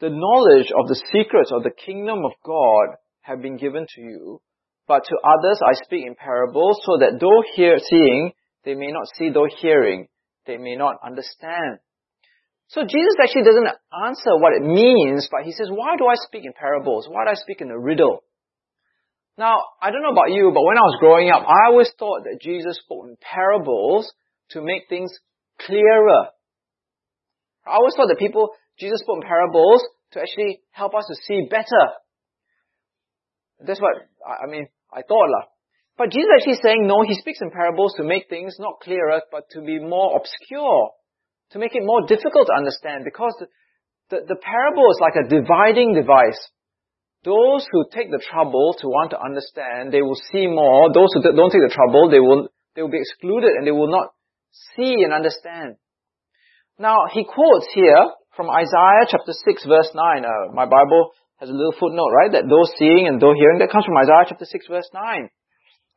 the 0.00 0.10
knowledge 0.10 0.72
of 0.76 0.88
the 0.88 1.00
secrets 1.12 1.52
of 1.52 1.62
the 1.62 1.70
kingdom 1.70 2.24
of 2.24 2.32
God 2.44 2.96
have 3.20 3.42
been 3.42 3.58
given 3.58 3.86
to 3.94 4.00
you, 4.00 4.40
but 4.88 5.04
to 5.04 5.16
others 5.22 5.60
I 5.62 5.74
speak 5.84 6.06
in 6.06 6.14
parables, 6.14 6.80
so 6.84 6.98
that 6.98 7.20
though 7.20 7.42
hear, 7.54 7.78
seeing, 7.78 8.32
they 8.64 8.74
may 8.74 8.90
not 8.90 9.06
see, 9.16 9.30
though 9.30 9.48
hearing, 9.60 10.08
they 10.46 10.56
may 10.56 10.74
not 10.74 10.96
understand. 11.04 11.78
So 12.70 12.82
Jesus 12.86 13.18
actually 13.18 13.42
doesn't 13.42 13.66
answer 14.06 14.38
what 14.38 14.54
it 14.54 14.62
means, 14.62 15.26
but 15.30 15.42
he 15.42 15.50
says, 15.50 15.66
why 15.70 15.96
do 15.98 16.06
I 16.06 16.14
speak 16.14 16.44
in 16.44 16.52
parables? 16.54 17.08
Why 17.10 17.24
do 17.26 17.30
I 17.30 17.34
speak 17.34 17.60
in 17.60 17.70
a 17.70 17.78
riddle? 17.78 18.22
Now, 19.36 19.58
I 19.82 19.90
don't 19.90 20.02
know 20.02 20.14
about 20.14 20.30
you, 20.30 20.52
but 20.54 20.62
when 20.62 20.78
I 20.78 20.86
was 20.86 20.98
growing 21.00 21.30
up, 21.30 21.42
I 21.42 21.66
always 21.66 21.90
thought 21.98 22.22
that 22.24 22.38
Jesus 22.40 22.78
spoke 22.78 23.06
in 23.08 23.16
parables 23.20 24.12
to 24.50 24.62
make 24.62 24.88
things 24.88 25.10
clearer. 25.58 26.30
I 27.66 27.74
always 27.74 27.94
thought 27.96 28.06
that 28.06 28.22
people, 28.22 28.50
Jesus 28.78 29.00
spoke 29.00 29.18
in 29.22 29.26
parables 29.26 29.82
to 30.12 30.20
actually 30.20 30.60
help 30.70 30.94
us 30.94 31.06
to 31.08 31.16
see 31.26 31.48
better. 31.50 31.84
That's 33.66 33.80
what, 33.80 33.94
I 34.22 34.46
mean, 34.46 34.68
I 34.94 35.02
thought 35.02 35.26
lah. 35.26 35.50
But 35.98 36.12
Jesus 36.12 36.30
actually 36.38 36.62
saying 36.62 36.86
no, 36.86 37.02
he 37.02 37.14
speaks 37.14 37.40
in 37.42 37.50
parables 37.50 37.94
to 37.96 38.04
make 38.04 38.28
things 38.28 38.54
not 38.60 38.78
clearer, 38.80 39.22
but 39.32 39.50
to 39.50 39.60
be 39.60 39.80
more 39.80 40.16
obscure, 40.16 40.90
to 41.52 41.58
make 41.58 41.74
it 41.74 41.82
more 41.82 42.06
difficult 42.06 42.46
to 42.46 42.56
understand, 42.56 43.04
because 43.04 43.34
the, 43.40 43.46
the, 44.10 44.34
the 44.34 44.38
parable 44.38 44.86
is 44.90 45.00
like 45.00 45.18
a 45.18 45.28
dividing 45.28 45.94
device. 45.94 46.38
Those 47.22 47.66
who 47.70 47.84
take 47.92 48.10
the 48.10 48.22
trouble 48.22 48.74
to 48.80 48.86
want 48.88 49.10
to 49.12 49.20
understand, 49.20 49.92
they 49.92 50.00
will 50.00 50.18
see 50.32 50.46
more. 50.46 50.88
Those 50.88 51.12
who 51.12 51.20
don't 51.20 51.52
take 51.52 51.66
the 51.66 51.74
trouble, 51.74 52.08
they 52.08 52.20
will, 52.20 52.48
they 52.74 52.82
will 52.82 52.90
be 52.90 53.02
excluded 53.02 53.52
and 53.58 53.66
they 53.66 53.76
will 53.76 53.90
not 53.92 54.14
see 54.74 55.04
and 55.04 55.12
understand. 55.12 55.76
Now, 56.78 57.12
he 57.12 57.28
quotes 57.28 57.68
here 57.74 58.08
from 58.34 58.48
Isaiah 58.48 59.04
chapter 59.04 59.36
6 59.36 59.66
verse 59.68 59.92
9. 59.92 60.24
Uh, 60.24 60.54
my 60.56 60.64
Bible 60.64 61.12
has 61.36 61.50
a 61.50 61.52
little 61.52 61.76
footnote, 61.76 62.08
right? 62.08 62.32
That 62.32 62.48
those 62.48 62.72
seeing 62.78 63.04
and 63.04 63.20
those 63.20 63.36
hearing, 63.36 63.58
that 63.60 63.68
comes 63.68 63.84
from 63.84 64.00
Isaiah 64.00 64.24
chapter 64.28 64.48
6 64.48 64.66
verse 64.68 64.88
9. 64.94 65.28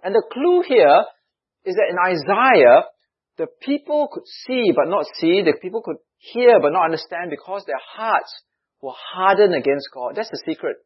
And 0.04 0.14
the 0.14 0.24
clue 0.28 0.64
here 0.68 1.08
is 1.64 1.76
that 1.80 1.88
in 1.88 1.96
Isaiah, 1.96 2.92
the 3.38 3.48
people 3.62 4.10
could 4.12 4.28
see 4.46 4.72
but 4.76 4.88
not 4.88 5.06
see, 5.20 5.42
the 5.42 5.58
people 5.62 5.82
could 5.82 5.98
hear 6.18 6.60
but 6.62 6.72
not 6.72 6.86
understand 6.86 7.30
because 7.30 7.64
their 7.66 7.82
hearts 7.96 8.32
were 8.82 8.94
hardened 9.14 9.56
against 9.56 9.88
God. 9.94 10.14
That's 10.16 10.30
the 10.30 10.44
secret. 10.46 10.78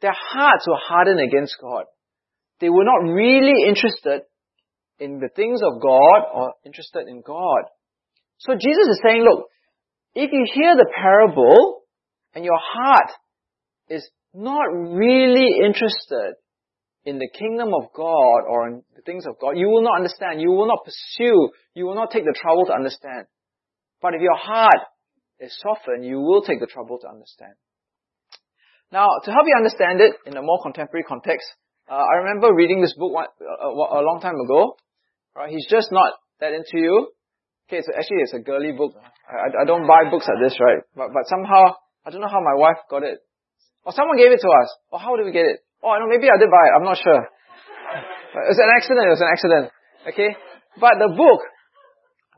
Their 0.00 0.14
hearts 0.14 0.66
were 0.68 0.78
hardened 0.80 1.20
against 1.20 1.56
God. 1.60 1.84
They 2.60 2.68
were 2.68 2.84
not 2.84 3.02
really 3.02 3.66
interested 3.66 4.22
in 4.98 5.18
the 5.18 5.30
things 5.34 5.60
of 5.62 5.80
God 5.80 6.22
or 6.32 6.52
interested 6.64 7.08
in 7.08 7.22
God. 7.26 7.64
So 8.38 8.52
Jesus 8.54 8.86
is 8.88 9.00
saying, 9.02 9.22
look, 9.22 9.46
if 10.14 10.30
you 10.32 10.46
hear 10.54 10.76
the 10.76 10.90
parable 10.94 11.82
and 12.34 12.44
your 12.44 12.58
heart 12.58 13.10
is 13.88 14.08
not 14.34 14.66
really 14.72 15.58
interested 15.64 16.34
in 17.10 17.18
the 17.18 17.28
kingdom 17.28 17.74
of 17.74 17.90
God 17.92 18.46
or 18.46 18.68
in 18.68 18.82
the 18.94 19.02
things 19.02 19.26
of 19.26 19.34
God, 19.42 19.58
you 19.58 19.68
will 19.68 19.82
not 19.82 19.98
understand. 19.98 20.40
You 20.40 20.52
will 20.54 20.68
not 20.68 20.86
pursue. 20.86 21.50
You 21.74 21.84
will 21.86 21.96
not 21.96 22.12
take 22.12 22.24
the 22.24 22.36
trouble 22.38 22.66
to 22.66 22.72
understand. 22.72 23.26
But 24.00 24.14
if 24.14 24.22
your 24.22 24.38
heart 24.38 24.86
is 25.40 25.50
softened, 25.58 26.06
you 26.06 26.20
will 26.20 26.42
take 26.42 26.60
the 26.60 26.70
trouble 26.70 26.98
to 27.02 27.08
understand. 27.08 27.54
Now, 28.92 29.08
to 29.24 29.30
help 29.30 29.46
you 29.46 29.54
understand 29.58 30.00
it 30.00 30.14
in 30.24 30.36
a 30.36 30.42
more 30.42 30.62
contemporary 30.62 31.02
context, 31.02 31.46
uh, 31.90 31.98
I 31.98 32.22
remember 32.22 32.54
reading 32.54 32.80
this 32.80 32.94
book 32.94 33.12
one, 33.12 33.26
uh, 33.42 33.98
a 33.98 34.02
long 34.06 34.20
time 34.22 34.38
ago. 34.38 34.76
Right, 35.34 35.50
he's 35.50 35.66
just 35.68 35.90
not 35.90 36.14
that 36.40 36.52
into 36.52 36.78
you. 36.78 37.10
Okay, 37.68 37.82
so 37.82 37.90
actually 37.96 38.22
it's 38.22 38.34
a 38.34 38.40
girly 38.42 38.72
book. 38.72 38.94
I, 39.26 39.62
I 39.62 39.64
don't 39.64 39.86
buy 39.86 40.10
books 40.10 40.26
like 40.26 40.42
this, 40.42 40.58
right? 40.58 40.82
But 40.94 41.14
but 41.14 41.26
somehow 41.26 41.74
I 42.04 42.10
don't 42.10 42.20
know 42.20 42.30
how 42.30 42.42
my 42.42 42.58
wife 42.58 42.82
got 42.90 43.04
it, 43.04 43.18
or 43.84 43.92
someone 43.92 44.18
gave 44.18 44.32
it 44.32 44.40
to 44.42 44.50
us. 44.50 44.68
Or 44.90 44.98
how 44.98 45.14
did 45.14 45.26
we 45.26 45.30
get 45.32 45.46
it? 45.46 45.60
Oh, 45.82 45.96
know, 45.96 46.08
maybe 46.08 46.28
I 46.28 46.36
did 46.36 46.50
buy 46.50 46.64
it. 46.68 46.76
I'm 46.76 46.84
not 46.84 46.98
sure. 47.00 47.22
It 47.24 48.48
was 48.52 48.60
an 48.60 48.70
accident. 48.76 49.06
It 49.06 49.14
was 49.16 49.24
an 49.24 49.32
accident. 49.32 49.64
Okay? 50.08 50.30
But 50.78 51.00
the 51.00 51.12
book, 51.16 51.40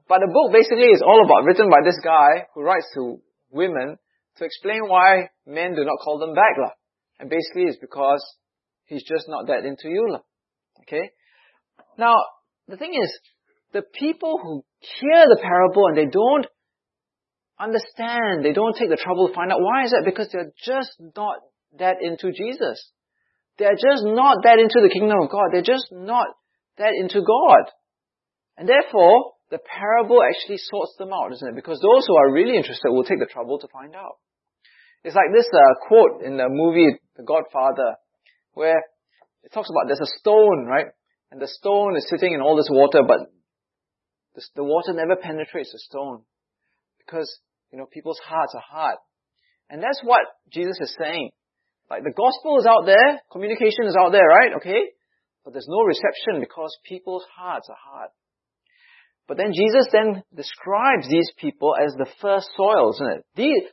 but 0.09 0.21
the 0.21 0.31
book 0.33 0.53
basically 0.53 0.89
is 0.89 1.03
all 1.03 1.23
about, 1.25 1.45
written 1.45 1.69
by 1.69 1.83
this 1.85 1.99
guy 2.03 2.47
who 2.55 2.63
writes 2.63 2.87
to 2.95 3.19
women 3.51 3.99
to 4.37 4.45
explain 4.45 4.89
why 4.89 5.29
men 5.47 5.75
do 5.75 5.85
not 5.85 5.99
call 6.03 6.19
them 6.19 6.35
back. 6.35 6.57
La. 6.59 6.71
And 7.21 7.29
basically 7.29 7.65
it's 7.65 7.79
because 7.79 8.23
he's 8.87 9.05
just 9.05 9.29
not 9.29 9.47
that 9.49 9.65
into 9.65 9.89
you. 9.89 10.07
La. 10.09 10.21
Okay? 10.83 11.11
Now, 11.99 12.17
the 12.69 12.77
thing 12.77 12.95
is, 12.95 13.11
the 13.73 13.83
people 13.83 14.39
who 14.43 14.65
hear 14.79 15.27
the 15.29 15.41
parable 15.43 15.87
and 15.89 15.97
they 15.97 16.07
don't 16.07 16.47
understand, 17.59 18.45
they 18.45 18.53
don't 18.53 18.77
take 18.77 18.89
the 18.91 18.97
trouble 18.97 19.29
to 19.29 19.35
find 19.35 19.53
out 19.53 19.61
why 19.61 19.85
is 19.85 19.91
that? 19.91 20.03
Because 20.05 20.29
they're 20.33 20.53
just 20.65 20.93
not 21.17 21.37
that 21.79 21.97
into 22.01 22.33
Jesus. 22.33 22.91
They're 23.59 23.77
just 23.77 24.05
not 24.05 24.39
that 24.45 24.59
into 24.59 24.81
the 24.81 24.93
kingdom 24.93 25.19
of 25.21 25.31
God. 25.31 25.53
They're 25.53 25.63
just 25.63 25.89
not 25.93 26.27
that 26.79 26.93
into 26.99 27.21
God. 27.21 27.71
And 28.57 28.69
therefore, 28.69 29.33
the 29.51 29.59
parable 29.59 30.23
actually 30.23 30.59
sorts 30.59 30.97
them 30.99 31.13
out, 31.13 31.33
isn't 31.33 31.49
it? 31.49 31.55
Because 31.55 31.81
those 31.81 32.07
who 32.07 32.17
are 32.17 32.33
really 32.33 32.57
interested 32.57 32.91
will 32.91 33.05
take 33.05 33.21
the 33.21 33.27
trouble 33.27 33.59
to 33.59 33.69
find 33.69 33.95
out. 33.95 34.17
It's 35.05 35.17
like 35.17 35.35
this 35.35 35.49
uh, 35.53 35.87
quote 35.89 36.23
in 36.23 36.37
the 36.37 36.49
movie 36.49 36.97
The 37.17 37.25
Godfather, 37.25 37.97
where 38.55 38.81
it 39.43 39.53
talks 39.53 39.69
about 39.69 39.89
there's 39.89 40.01
a 40.01 40.19
stone, 40.21 40.65
right? 40.67 40.87
And 41.31 41.41
the 41.41 41.49
stone 41.49 41.97
is 41.97 42.07
sitting 42.09 42.33
in 42.33 42.41
all 42.41 42.57
this 42.57 42.71
water, 42.71 43.03
but 43.07 43.21
the, 44.35 44.43
the 44.57 44.65
water 44.65 44.93
never 44.93 45.17
penetrates 45.17 45.73
the 45.73 45.79
stone. 45.79 46.23
Because, 46.99 47.41
you 47.73 47.79
know, 47.79 47.87
people's 47.87 48.21
hearts 48.25 48.55
are 48.55 48.63
hard. 48.65 48.97
And 49.69 49.83
that's 49.83 50.01
what 50.05 50.21
Jesus 50.53 50.77
is 50.81 50.95
saying. 50.99 51.31
Like 51.91 52.05
the 52.05 52.17
gospel 52.17 52.59
is 52.59 52.67
out 52.67 52.87
there, 52.87 53.21
communication 53.31 53.87
is 53.87 53.97
out 53.97 54.13
there, 54.13 54.27
right? 54.27 54.53
Okay? 54.57 54.93
But 55.45 55.53
there's 55.53 55.69
no 55.69 55.83
reception 55.83 56.41
because 56.41 56.77
people's 56.85 57.25
hearts 57.35 57.69
are 57.69 57.79
hard. 57.79 58.11
But 59.29 59.37
then 59.37 59.53
Jesus 59.55 59.87
then 59.93 60.23
describes 60.35 61.09
these 61.09 61.31
people 61.39 61.75
as 61.79 61.95
the 61.95 62.11
first 62.21 62.51
soil, 62.57 62.91
isn't 62.95 63.13
it? 63.13 63.25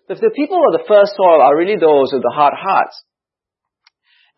The, 0.07 0.15
the 0.15 0.35
people 0.35 0.57
of 0.57 0.79
the 0.79 0.87
first 0.87 1.15
soil 1.17 1.41
are 1.41 1.57
really 1.57 1.77
those 1.77 2.13
with 2.13 2.21
the 2.21 2.33
hard 2.33 2.53
hearts. 2.55 3.03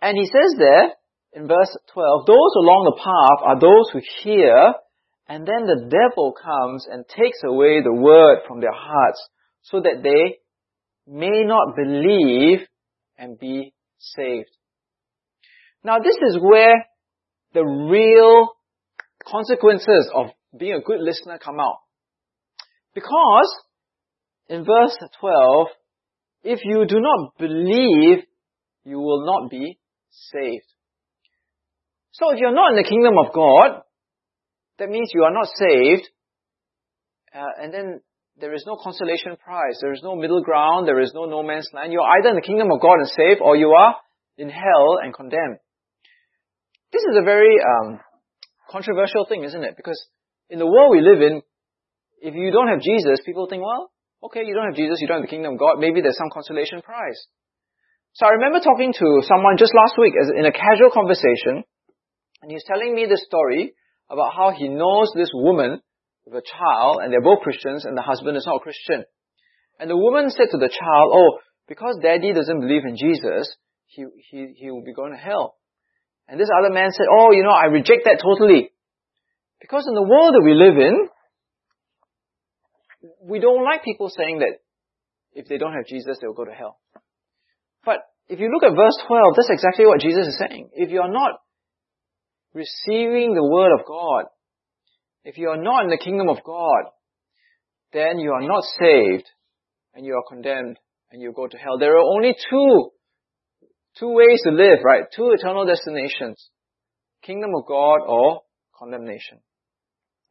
And 0.01 0.18
he 0.18 0.25
says 0.25 0.56
there, 0.58 0.94
in 1.34 1.48
verse 1.48 1.78
12, 1.94 2.25
those 2.25 2.54
along 2.58 2.90
the 2.90 3.00
path 3.00 3.40
are 3.48 3.60
those 3.60 3.90
who 3.94 4.01
hear, 4.24 4.74
and 5.28 5.46
then 5.46 5.66
the 5.66 5.88
devil 5.88 6.34
comes 6.34 6.88
and 6.90 7.06
takes 7.08 7.40
away 7.44 7.82
the 7.82 7.94
word 7.94 8.40
from 8.48 8.60
their 8.60 8.74
hearts, 8.74 9.22
so 9.62 9.80
that 9.80 10.01
they 10.04 10.40
may 11.08 11.44
not 11.44 11.75
believe 11.75 12.68
and 13.22 13.40
be 13.40 13.74
saved. 14.00 14.50
Now 15.84 16.00
this 16.00 16.16
is 16.30 16.40
where 16.42 16.86
the 17.54 17.63
real 17.63 18.50
consequences 19.25 20.12
of 20.13 20.28
being 20.58 20.74
a 20.74 20.82
good 20.82 21.00
listener 21.00 21.38
come 21.38 21.60
out. 21.60 21.78
Because 22.96 23.56
in 24.50 24.66
verse 24.66 24.98
12, 25.20 25.68
if 26.44 26.60
you 26.63 26.86
do 26.88 27.00
not 27.00 27.38
believe, 27.38 28.24
you 28.84 29.00
will 29.00 29.25
not 29.25 29.51
be 29.51 29.78
saved. 30.10 30.66
So 32.12 32.32
if 32.34 32.40
you're 32.40 32.54
not 32.54 32.72
in 32.72 32.78
the 32.78 32.90
kingdom 32.90 33.13
of 33.24 33.34
God, 33.34 33.84
that 34.80 34.90
means 34.90 35.12
you 35.13 35.24
are 35.24 35.34
not 35.34 35.48
saved, 35.56 36.10
uh, 37.34 37.63
and 37.63 37.74
then 37.74 38.01
there 38.40 38.54
is 38.54 38.64
no 38.66 38.78
consolation 38.82 39.38
prize. 39.38 39.78
There 39.82 39.94
is 39.94 40.02
no 40.04 40.16
middle 40.16 40.42
ground. 40.42 40.88
There 40.88 41.00
is 41.00 41.12
no 41.14 41.26
no 41.26 41.44
man's 41.44 41.70
land. 41.74 41.92
You're 41.92 42.08
either 42.18 42.30
in 42.30 42.36
the 42.36 42.42
kingdom 42.42 42.72
of 42.72 42.82
God 42.82 43.00
and 43.00 43.08
saved, 43.08 43.42
or 43.42 43.56
you 43.56 43.70
are 43.72 43.96
in 44.38 44.50
hell 44.50 45.00
and 45.04 45.14
condemned. 45.14 45.58
This 46.92 47.04
is 47.04 47.16
a 47.18 47.24
very 47.24 47.56
um, 47.60 48.00
controversial 48.70 49.26
thing, 49.28 49.44
isn't 49.44 49.64
it? 49.64 49.76
Because 49.78 50.00
in 50.50 50.60
the 50.60 50.68
world 50.68 50.92
we 50.92 51.02
live 51.02 51.22
in, 51.22 51.42
if 52.22 52.36
you 52.36 52.52
don't 52.52 52.68
have 52.68 52.82
Jesus, 52.82 53.20
people 53.26 53.48
think, 53.50 53.64
well, 53.64 53.92
okay, 54.24 54.44
you 54.46 54.54
don't 54.54 54.66
have 54.66 54.76
Jesus, 54.76 55.00
you 55.00 55.08
don't 55.08 55.22
have 55.22 55.28
the 55.28 55.34
kingdom 55.34 55.54
of 55.54 55.60
God, 55.60 55.80
maybe 55.80 56.02
there's 56.02 56.18
some 56.18 56.30
consolation 56.32 56.82
prize. 56.82 57.20
So 58.14 58.26
I 58.26 58.36
remember 58.36 58.60
talking 58.60 58.92
to 58.92 59.24
someone 59.24 59.56
just 59.58 59.74
last 59.74 59.96
week 59.98 60.14
in 60.36 60.46
a 60.46 60.52
casual 60.52 60.92
conversation, 60.92 61.64
and 62.42 62.52
he's 62.52 62.66
telling 62.68 62.94
me 62.94 63.06
this 63.08 63.24
story 63.24 63.74
about 64.10 64.36
how 64.36 64.52
he 64.52 64.68
knows 64.68 65.12
this 65.16 65.32
woman 65.34 65.80
with 66.25 66.36
a 66.36 66.46
child, 66.46 67.00
and 67.01 67.12
they're 67.12 67.22
both 67.22 67.42
Christians, 67.42 67.86
and 67.86 67.98
the 67.98 68.01
husband 68.01 68.38
is 68.38 68.46
not 68.46 68.58
a 68.58 68.60
Christian. 68.60 69.04
And 69.80 69.90
the 69.90 69.98
woman 69.98 70.30
said 70.30 70.48
to 70.51 70.58
the 70.58 70.70
child, 70.70 71.12
oh, 71.13 71.40
because 71.68 71.98
daddy 72.01 72.34
doesn't 72.34 72.60
believe 72.60 72.86
in 72.86 72.96
Jesus, 72.98 73.54
he, 73.88 74.06
he, 74.30 74.54
he 74.56 74.72
will 74.72 74.84
be 74.84 74.94
going 74.94 75.12
to 75.12 75.18
hell. 75.18 75.56
And 76.28 76.40
this 76.40 76.50
other 76.56 76.74
man 76.74 76.92
said, 76.92 77.08
oh, 77.12 77.32
you 77.32 77.44
know, 77.44 77.51
I 77.51 77.66
reject 77.66 78.06
that 78.06 78.22
totally. 78.22 78.72
Because 79.60 79.86
in 79.88 79.96
the 79.96 80.01
world 80.01 80.34
that 80.34 80.44
we 80.44 80.54
live 80.54 80.78
in, 80.78 81.08
we 83.24 83.40
don't 83.40 83.63
like 83.63 83.84
people 83.84 84.10
saying 84.10 84.40
that 84.40 84.58
if 85.34 85.48
they 85.48 85.58
don't 85.58 85.74
have 85.74 85.86
Jesus, 85.88 86.18
they'll 86.22 86.34
go 86.34 86.46
to 86.46 86.51
hell. 86.51 86.80
But 87.86 87.98
if 88.28 88.40
you 88.40 88.50
look 88.51 88.63
at 88.63 88.75
verse 88.75 88.98
12, 89.08 89.34
that's 89.36 89.50
exactly 89.50 89.86
what 89.86 90.00
Jesus 90.00 90.28
is 90.28 90.38
saying. 90.38 90.70
If 90.74 90.92
you 90.92 91.01
are 91.01 91.12
not 91.12 91.40
receiving 92.54 93.34
the 93.34 93.44
word 93.44 93.74
of 93.74 93.86
God, 93.86 94.25
if 95.24 95.38
you 95.38 95.50
are 95.50 95.62
not 95.62 95.84
in 95.84 95.90
the 95.90 95.98
kingdom 95.98 96.30
of 96.30 96.44
God, 96.44 96.92
then 97.94 98.20
you 98.20 98.32
are 98.32 98.42
not 98.42 98.63
saved 98.80 99.28
and 99.94 100.06
you 100.06 100.16
are 100.16 100.24
condemned 100.28 100.78
and 101.12 101.22
you 101.22 101.34
go 101.36 101.48
to 101.48 101.58
hell. 101.58 101.78
There 101.80 101.96
are 101.98 102.16
only 102.16 102.34
two, 102.50 102.90
two 104.00 104.13
ways 104.13 104.42
to 104.44 104.51
live, 104.51 104.80
right? 104.84 105.04
Two 105.16 105.32
eternal 105.32 105.66
destinations. 105.66 106.50
Kingdom 107.22 107.51
of 107.56 107.68
God 107.68 108.00
or 108.08 108.42
condemnation. 108.78 109.40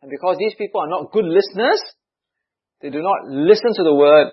And 0.02 0.10
because 0.10 0.36
these 0.38 0.54
people 0.56 0.80
are 0.80 0.88
not 0.88 1.12
good 1.12 1.26
listeners, 1.26 1.82
they 2.80 2.90
do 2.90 3.02
not 3.02 3.28
listen 3.28 3.74
to 3.74 3.82
the 3.82 3.94
word, 3.94 4.32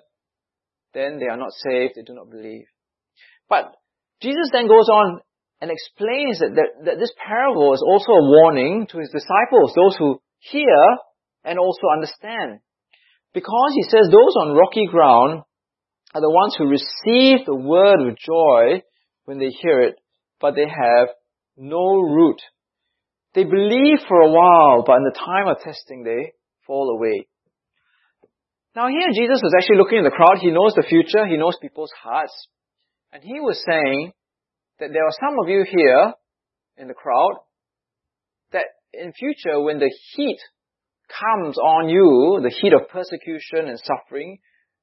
then 0.94 1.20
they 1.20 1.28
are 1.28 1.38
not 1.38 1.52
saved, 1.52 1.94
they 1.96 2.04
do 2.04 2.14
not 2.14 2.32
believe. 2.32 2.66
But 3.50 3.76
Jesus 4.22 4.50
then 4.52 4.68
goes 4.68 4.88
on 4.90 5.20
and 5.60 5.70
explains 5.70 6.40
that, 6.40 6.56
that, 6.56 6.86
that 6.86 7.00
this 7.00 7.12
parable 7.18 7.74
is 7.74 7.84
also 7.86 8.12
a 8.12 8.24
warning 8.24 8.88
to 8.92 9.00
his 9.00 9.10
disciples, 9.10 9.74
those 9.76 9.98
who 9.98 10.22
hear 10.40 10.98
and 11.44 11.60
also 11.60 11.88
understand. 11.94 12.60
Because 13.34 13.74
he 13.76 13.84
says 13.84 14.10
those 14.10 14.36
on 14.42 14.56
rocky 14.56 14.88
ground 14.90 15.44
are 16.14 16.22
the 16.22 16.30
ones 16.30 16.56
who 16.58 16.66
receive 16.66 17.46
the 17.46 17.56
word 17.56 17.98
with 18.06 18.18
joy 18.18 18.82
when 19.26 19.40
they 19.40 19.50
hear 19.50 19.82
it, 19.82 19.96
but 20.40 20.56
they 20.56 20.68
have 20.68 21.10
no 21.58 22.00
root. 22.00 22.42
They 23.36 23.44
believe 23.44 24.00
for 24.08 24.22
a 24.22 24.32
while, 24.32 24.84
but 24.86 24.98
in 24.98 25.04
the 25.04 25.20
time 25.20 25.48
of 25.48 25.62
testing 25.62 26.04
they 26.04 26.34
fall 26.66 26.90
away. 26.98 27.28
Now 28.76 28.88
here 28.88 29.10
Jesus 29.14 29.42
was 29.42 29.54
actually 29.58 29.78
looking 29.78 30.00
at 30.00 30.04
the 30.04 30.16
crowd. 30.16 30.40
He 30.40 30.52
knows 30.52 30.74
the 30.76 30.86
future. 30.88 31.26
He 31.28 31.38
knows 31.38 31.58
people's 31.62 31.94
hearts. 32.02 32.34
And 33.12 33.24
he 33.24 33.40
was 33.40 33.62
saying 33.66 34.12
that 34.80 34.90
there 34.94 35.06
are 35.06 35.18
some 35.20 35.38
of 35.42 35.50
you 35.50 35.66
here 35.68 36.14
in 36.78 36.88
the 36.88 36.94
crowd 36.94 37.34
that 38.52 38.66
in 38.94 39.14
future 39.14 39.60
when 39.62 39.80
the 39.80 39.92
heat 40.16 40.40
comes 41.08 41.58
on 41.58 41.90
you, 41.90 42.40
the 42.42 42.54
heat 42.62 42.74
of 42.74 42.90
persecution 42.90 43.68
and 43.68 43.80
suffering, 43.80 44.40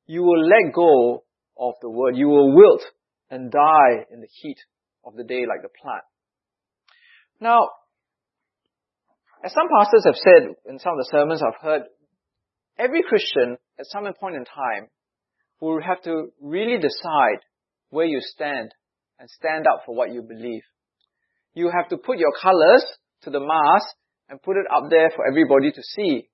you 0.06 0.22
will 0.22 0.42
let 0.42 0.72
go 0.74 1.24
of 1.58 1.74
the 1.80 1.90
word. 1.90 2.16
You 2.16 2.28
will 2.28 2.54
wilt 2.54 2.82
and 3.30 3.50
die 3.50 4.04
in 4.10 4.20
the 4.20 4.28
heat 4.40 4.58
of 5.04 5.14
the 5.16 5.24
day 5.24 5.44
like 5.48 5.62
the 5.62 5.68
plant. 5.82 6.04
Now, 7.40 7.68
as 9.44 9.52
some 9.52 9.68
pastors 9.78 10.04
have 10.06 10.16
said 10.16 10.54
in 10.66 10.78
some 10.78 10.92
of 10.92 10.98
the 10.98 11.08
sermons 11.10 11.42
I've 11.42 11.62
heard, 11.62 11.82
every 12.78 13.02
Christian 13.02 13.58
at 13.78 13.86
some 13.86 14.04
point 14.18 14.36
in 14.36 14.44
time 14.44 14.88
will 15.60 15.80
have 15.82 16.02
to 16.02 16.28
really 16.40 16.78
decide 16.78 17.40
where 17.90 18.06
you 18.06 18.20
stand 18.20 18.70
and 19.18 19.28
stand 19.30 19.66
up 19.66 19.82
for 19.86 19.94
what 19.94 20.12
you 20.12 20.22
believe. 20.22 20.62
You 21.54 21.70
have 21.74 21.88
to 21.90 21.96
put 21.96 22.18
your 22.18 22.32
colors 22.40 22.84
to 23.24 23.30
the 23.30 23.40
mass 23.40 23.84
and 24.28 24.42
put 24.42 24.56
it 24.56 24.66
up 24.74 24.90
there 24.90 25.10
for 25.14 25.26
everybody 25.26 25.70
to 25.70 25.82
see 25.82 26.28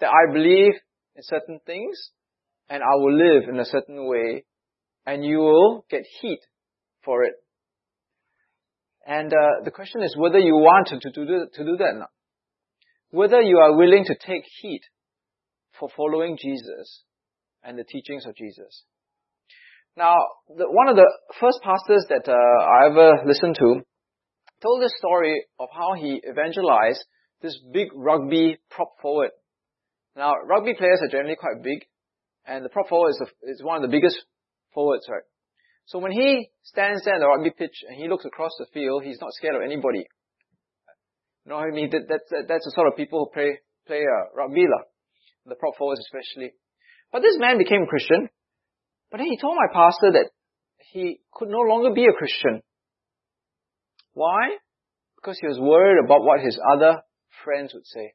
that 0.00 0.10
I 0.10 0.32
believe 0.32 0.74
in 1.14 1.22
certain 1.22 1.60
things 1.64 2.10
and 2.68 2.82
I 2.82 2.96
will 2.96 3.16
live 3.16 3.48
in 3.48 3.58
a 3.58 3.64
certain 3.64 4.08
way 4.08 4.44
and 5.06 5.24
you 5.24 5.38
will 5.38 5.84
get 5.90 6.02
heat 6.20 6.40
for 7.04 7.24
it. 7.24 7.34
And 9.06 9.32
uh, 9.32 9.64
the 9.64 9.70
question 9.70 10.02
is 10.02 10.16
whether 10.16 10.38
you 10.38 10.54
want 10.54 10.88
to, 10.88 10.98
to, 10.98 11.10
do, 11.10 11.46
to 11.52 11.64
do 11.64 11.76
that 11.76 11.94
now. 11.96 12.08
Whether 13.10 13.40
you 13.40 13.58
are 13.58 13.76
willing 13.76 14.04
to 14.04 14.14
take 14.14 14.42
heat 14.60 14.82
for 15.78 15.88
following 15.96 16.36
Jesus 16.40 17.04
and 17.62 17.78
the 17.78 17.84
teachings 17.84 18.26
of 18.26 18.34
Jesus. 18.34 18.84
Now, 19.96 20.14
the, 20.48 20.66
one 20.68 20.88
of 20.88 20.96
the 20.96 21.10
first 21.40 21.60
pastors 21.62 22.04
that 22.08 22.28
uh, 22.28 22.34
I 22.34 22.90
ever 22.90 23.26
listened 23.26 23.56
to 23.60 23.80
told 24.62 24.82
the 24.82 24.92
story 24.98 25.44
of 25.58 25.68
how 25.72 25.94
he 25.94 26.22
evangelized 26.28 27.04
this 27.42 27.58
big 27.72 27.88
rugby 27.94 28.58
prop 28.70 28.94
forward. 29.00 29.30
Now, 30.16 30.32
rugby 30.44 30.74
players 30.74 31.00
are 31.02 31.08
generally 31.10 31.36
quite 31.36 31.62
big, 31.62 31.84
and 32.46 32.64
the 32.64 32.70
prop 32.70 32.88
forward 32.88 33.10
is, 33.10 33.18
the, 33.18 33.50
is 33.50 33.62
one 33.62 33.76
of 33.76 33.82
the 33.82 33.94
biggest 33.94 34.16
forwards, 34.72 35.06
right? 35.10 35.22
So 35.86 35.98
when 35.98 36.12
he 36.12 36.50
stands 36.62 37.04
there 37.04 37.14
on 37.14 37.20
the 37.20 37.26
rugby 37.26 37.50
pitch 37.56 37.84
and 37.86 37.96
he 37.96 38.08
looks 38.08 38.24
across 38.24 38.52
the 38.58 38.66
field, 38.72 39.04
he's 39.04 39.20
not 39.20 39.32
scared 39.32 39.54
of 39.54 39.62
anybody. 39.62 40.06
You 41.44 41.50
know 41.50 41.56
what 41.56 41.68
I 41.68 41.70
mean? 41.70 41.90
That, 41.90 42.08
that's, 42.08 42.30
that's 42.48 42.64
the 42.64 42.72
sort 42.74 42.88
of 42.88 42.96
people 42.96 43.20
who 43.20 43.30
play, 43.30 43.60
play 43.86 44.02
uh, 44.02 44.34
rugby, 44.34 44.66
lah. 44.66 44.82
the 45.44 45.54
prop 45.54 45.76
forwards 45.78 46.00
especially. 46.00 46.52
But 47.12 47.22
this 47.22 47.38
man 47.38 47.58
became 47.58 47.82
a 47.82 47.86
Christian, 47.86 48.28
but 49.10 49.18
then 49.18 49.28
he 49.30 49.38
told 49.38 49.54
my 49.54 49.70
pastor 49.72 50.10
that 50.12 50.30
he 50.90 51.20
could 51.32 51.48
no 51.48 51.60
longer 51.60 51.94
be 51.94 52.06
a 52.06 52.18
Christian. 52.18 52.62
Why? 54.16 54.56
Because 55.16 55.36
he 55.38 55.46
was 55.46 55.60
worried 55.60 56.02
about 56.02 56.24
what 56.24 56.40
his 56.40 56.58
other 56.72 57.02
friends 57.44 57.74
would 57.74 57.84
say. 57.84 58.14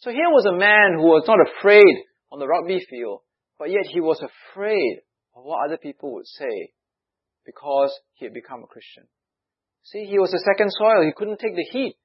So 0.00 0.10
here 0.10 0.28
was 0.28 0.44
a 0.44 0.52
man 0.52 1.00
who 1.00 1.06
was 1.06 1.24
not 1.26 1.38
afraid 1.40 2.04
on 2.30 2.38
the 2.38 2.46
rugby 2.46 2.84
field, 2.90 3.20
but 3.58 3.70
yet 3.70 3.86
he 3.86 4.00
was 4.00 4.20
afraid 4.20 5.00
of 5.34 5.44
what 5.44 5.64
other 5.64 5.78
people 5.78 6.12
would 6.12 6.26
say 6.26 6.74
because 7.46 7.98
he 8.12 8.26
had 8.26 8.34
become 8.34 8.62
a 8.62 8.66
Christian. 8.66 9.04
See, 9.84 10.04
he 10.04 10.18
was 10.18 10.34
a 10.34 10.44
second 10.44 10.70
soil. 10.70 11.02
He 11.02 11.16
couldn't 11.16 11.40
take 11.40 11.56
the 11.56 11.68
heat. 11.72 11.96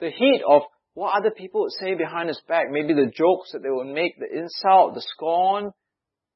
The 0.00 0.10
heat 0.10 0.42
of 0.46 0.60
what 0.92 1.16
other 1.16 1.30
people 1.30 1.62
would 1.62 1.72
say 1.80 1.94
behind 1.94 2.28
his 2.28 2.42
back. 2.46 2.66
Maybe 2.70 2.92
the 2.92 3.10
jokes 3.16 3.52
that 3.52 3.62
they 3.62 3.70
would 3.70 3.86
make, 3.86 4.18
the 4.18 4.28
insult, 4.30 4.94
the 4.94 5.00
scorn, 5.00 5.72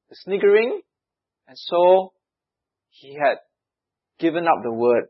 the 0.09 0.15
sniggering. 0.23 0.81
And 1.47 1.57
so, 1.59 2.13
he 2.89 3.13
had 3.13 3.37
given 4.17 4.45
up 4.47 4.63
the 4.63 4.73
word. 4.73 5.05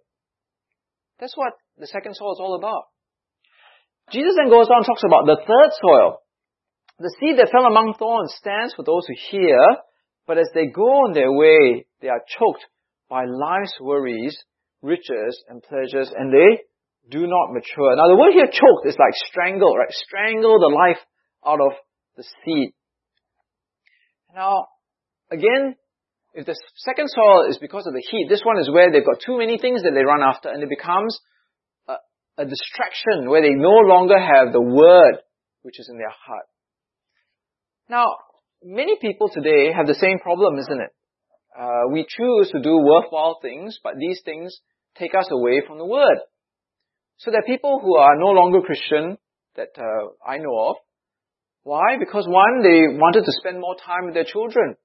That's 1.19 1.35
what 1.35 1.53
the 1.77 1.87
second 1.87 2.15
soil 2.15 2.33
is 2.33 2.39
all 2.39 2.55
about. 2.55 2.83
Jesus 4.11 4.33
then 4.37 4.49
goes 4.49 4.67
on 4.69 4.77
and 4.77 4.85
talks 4.85 5.03
about 5.03 5.25
the 5.25 5.37
third 5.37 5.71
soil. 5.81 6.21
The 6.99 7.13
seed 7.19 7.37
that 7.37 7.51
fell 7.51 7.65
among 7.65 7.95
thorns 7.97 8.33
stands 8.37 8.73
for 8.73 8.83
those 8.83 9.05
who 9.07 9.13
hear, 9.31 9.59
but 10.27 10.37
as 10.37 10.49
they 10.53 10.67
go 10.67 11.07
on 11.07 11.13
their 11.13 11.31
way, 11.31 11.85
they 12.01 12.09
are 12.09 12.21
choked 12.27 12.65
by 13.09 13.25
life's 13.25 13.77
worries, 13.79 14.37
riches, 14.81 15.43
and 15.47 15.63
pleasures, 15.63 16.11
and 16.15 16.33
they 16.33 16.63
do 17.09 17.27
not 17.27 17.53
mature. 17.53 17.95
Now 17.95 18.07
the 18.09 18.19
word 18.19 18.33
here 18.33 18.47
choked 18.47 18.85
is 18.85 18.97
like 18.97 19.13
strangle, 19.27 19.75
right? 19.75 19.91
Strangle 19.91 20.59
the 20.59 20.73
life 20.73 20.99
out 21.45 21.59
of 21.61 21.73
the 22.17 22.23
seed. 22.43 22.73
Now, 24.35 24.67
again, 25.31 25.75
if 26.39 26.45
the 26.45 26.55
second 26.77 27.09
soil 27.09 27.49
is 27.49 27.57
because 27.57 27.85
of 27.85 27.91
the 27.91 28.05
heat, 28.09 28.27
this 28.29 28.43
one 28.45 28.57
is 28.59 28.71
where 28.71 28.89
they've 28.89 29.05
got 29.05 29.19
too 29.19 29.37
many 29.37 29.57
things 29.57 29.83
that 29.83 29.91
they 29.93 30.05
run 30.05 30.23
after 30.23 30.47
and 30.47 30.63
it 30.63 30.69
becomes 30.69 31.19
a, 31.89 31.95
a 32.37 32.45
distraction 32.45 33.29
where 33.29 33.41
they 33.41 33.51
no 33.51 33.75
longer 33.83 34.17
have 34.17 34.53
the 34.53 34.61
word 34.61 35.19
which 35.63 35.79
is 35.81 35.89
in 35.91 35.97
their 35.97 36.09
heart. 36.09 36.45
Now, 37.89 38.05
many 38.63 38.95
people 39.01 39.27
today 39.27 39.73
have 39.75 39.85
the 39.85 39.99
same 39.99 40.19
problem, 40.19 40.57
isn't 40.59 40.79
it? 40.79 40.91
Uh, 41.59 41.91
we 41.91 42.05
choose 42.07 42.51
to 42.51 42.61
do 42.61 42.77
worthwhile 42.77 43.39
things, 43.41 43.77
but 43.83 43.97
these 43.99 44.21
things 44.23 44.55
take 44.97 45.11
us 45.15 45.27
away 45.31 45.61
from 45.67 45.77
the 45.77 45.85
Word. 45.85 46.19
So 47.17 47.31
there 47.31 47.41
are 47.41 47.53
people 47.53 47.81
who 47.83 47.97
are 47.97 48.17
no 48.17 48.27
longer 48.27 48.61
Christian 48.61 49.17
that 49.57 49.75
uh, 49.77 50.15
I 50.25 50.37
know 50.37 50.69
of. 50.69 50.75
Why? 51.63 51.97
Because 51.99 52.25
one, 52.29 52.61
they 52.63 52.95
wanted 52.95 53.25
to 53.25 53.31
spend 53.41 53.59
more 53.59 53.75
time 53.75 54.05
with 54.05 54.13
their 54.13 54.23
children. 54.23 54.77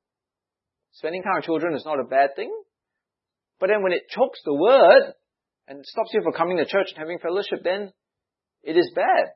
Spending 0.95 1.23
time 1.23 1.37
with 1.37 1.45
children 1.45 1.75
is 1.75 1.85
not 1.85 2.01
a 2.01 2.05
bad 2.05 2.37
thing. 2.37 2.55
But 3.61 3.69
then 3.69 3.83
when 3.83 3.93
it 3.93 4.09
chokes 4.09 4.41
the 4.45 4.55
Word 4.55 5.15
and 5.67 5.85
stops 5.85 6.11
you 6.13 6.23
from 6.23 6.33
coming 6.33 6.57
to 6.59 6.67
church 6.67 6.89
and 6.91 6.99
having 6.99 7.19
fellowship, 7.19 7.63
then 7.63 7.93
it 8.63 8.77
is 8.77 8.91
bad. 8.95 9.35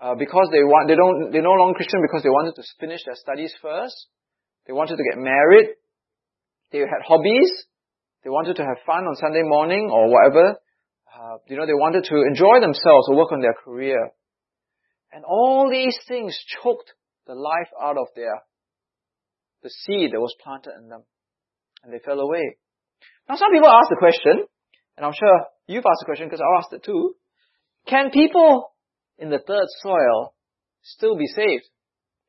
Uh, 0.00 0.14
because 0.14 0.48
they 0.50 0.64
want, 0.64 0.88
they 0.88 0.96
don't, 0.96 1.30
they're 1.30 1.42
no 1.42 1.58
longer 1.60 1.76
Christian 1.76 2.00
because 2.00 2.22
they 2.22 2.32
wanted 2.32 2.54
to 2.56 2.62
finish 2.80 3.00
their 3.04 3.16
studies 3.16 3.52
first. 3.60 4.08
They 4.66 4.72
wanted 4.72 4.96
to 4.96 5.04
get 5.04 5.18
married. 5.18 5.76
They 6.72 6.78
had 6.78 7.04
hobbies. 7.06 7.50
They 8.24 8.30
wanted 8.30 8.56
to 8.56 8.64
have 8.64 8.78
fun 8.86 9.04
on 9.04 9.16
Sunday 9.16 9.42
morning 9.42 9.90
or 9.92 10.08
whatever. 10.08 10.56
Uh, 11.10 11.36
you 11.48 11.56
know, 11.56 11.66
they 11.66 11.74
wanted 11.74 12.04
to 12.04 12.16
enjoy 12.22 12.60
themselves 12.60 13.08
or 13.08 13.16
work 13.16 13.32
on 13.32 13.40
their 13.40 13.54
career. 13.54 14.10
And 15.12 15.24
all 15.24 15.68
these 15.70 15.98
things 16.06 16.38
choked 16.62 16.92
the 17.26 17.34
life 17.34 17.68
out 17.82 17.98
of 17.98 18.06
their, 18.14 18.40
the 19.62 19.70
seed 19.70 20.12
that 20.12 20.20
was 20.20 20.34
planted 20.42 20.72
in 20.80 20.88
them. 20.88 21.02
And 21.82 21.92
they 21.92 21.98
fell 21.98 22.20
away. 22.20 22.56
Now 23.28 23.36
some 23.36 23.52
people 23.52 23.68
ask 23.68 23.88
the 23.88 23.96
question, 23.96 24.44
and 24.96 25.06
I'm 25.06 25.14
sure 25.16 25.46
you've 25.66 25.86
asked 25.86 26.00
the 26.00 26.10
question 26.10 26.28
because 26.28 26.42
I 26.42 26.58
asked 26.58 26.72
it 26.72 26.84
too. 26.84 27.14
Can 27.86 28.10
people 28.10 28.72
in 29.18 29.30
the 29.30 29.38
third 29.38 29.66
soil 29.80 30.34
still 30.82 31.16
be 31.16 31.26
saved? 31.26 31.64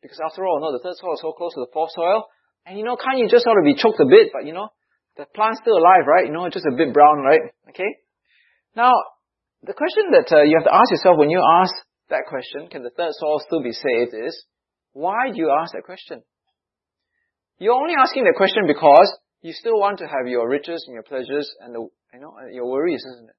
Because 0.01 0.19
after 0.23 0.45
all, 0.45 0.59
no, 0.61 0.71
the 0.71 0.83
third 0.83 0.95
soil 0.97 1.13
is 1.13 1.21
so 1.21 1.33
close 1.33 1.53
to 1.53 1.61
the 1.61 1.73
fourth 1.73 1.91
soil. 1.93 2.25
And 2.65 2.77
you 2.77 2.85
know, 2.85 2.95
can't 2.95 3.17
you 3.17 3.27
just 3.27 3.43
sort 3.43 3.57
of 3.57 3.65
be 3.65 3.75
choked 3.75 3.99
a 3.99 4.05
bit, 4.05 4.29
but 4.33 4.45
you 4.45 4.53
know, 4.53 4.69
the 5.17 5.25
plant's 5.35 5.59
still 5.61 5.77
alive, 5.77 6.07
right? 6.07 6.25
You 6.25 6.31
know, 6.31 6.47
just 6.49 6.65
a 6.65 6.75
bit 6.75 6.93
brown, 6.93 7.19
right? 7.19 7.41
Okay? 7.69 7.91
Now, 8.75 8.93
the 9.63 9.73
question 9.73 10.11
that 10.11 10.31
uh, 10.31 10.43
you 10.43 10.57
have 10.57 10.65
to 10.65 10.73
ask 10.73 10.91
yourself 10.91 11.17
when 11.17 11.29
you 11.29 11.41
ask 11.41 11.73
that 12.09 12.25
question, 12.27 12.67
can 12.69 12.83
the 12.83 12.89
third 12.89 13.11
soil 13.13 13.39
still 13.39 13.61
be 13.61 13.73
saved, 13.73 14.13
is, 14.13 14.45
why 14.93 15.29
do 15.31 15.37
you 15.37 15.51
ask 15.51 15.73
that 15.73 15.83
question? 15.83 16.23
You're 17.61 17.77
only 17.77 17.93
asking 17.93 18.25
that 18.25 18.33
question 18.41 18.65
because 18.65 19.05
you 19.45 19.53
still 19.53 19.77
want 19.77 19.99
to 19.99 20.09
have 20.09 20.25
your 20.25 20.49
riches 20.49 20.81
and 20.87 20.97
your 20.97 21.05
pleasures 21.05 21.45
and 21.61 21.75
the, 21.75 21.85
you 21.85 22.19
know, 22.19 22.33
your 22.49 22.65
worries, 22.65 23.05
isn't 23.05 23.29
it? 23.29 23.37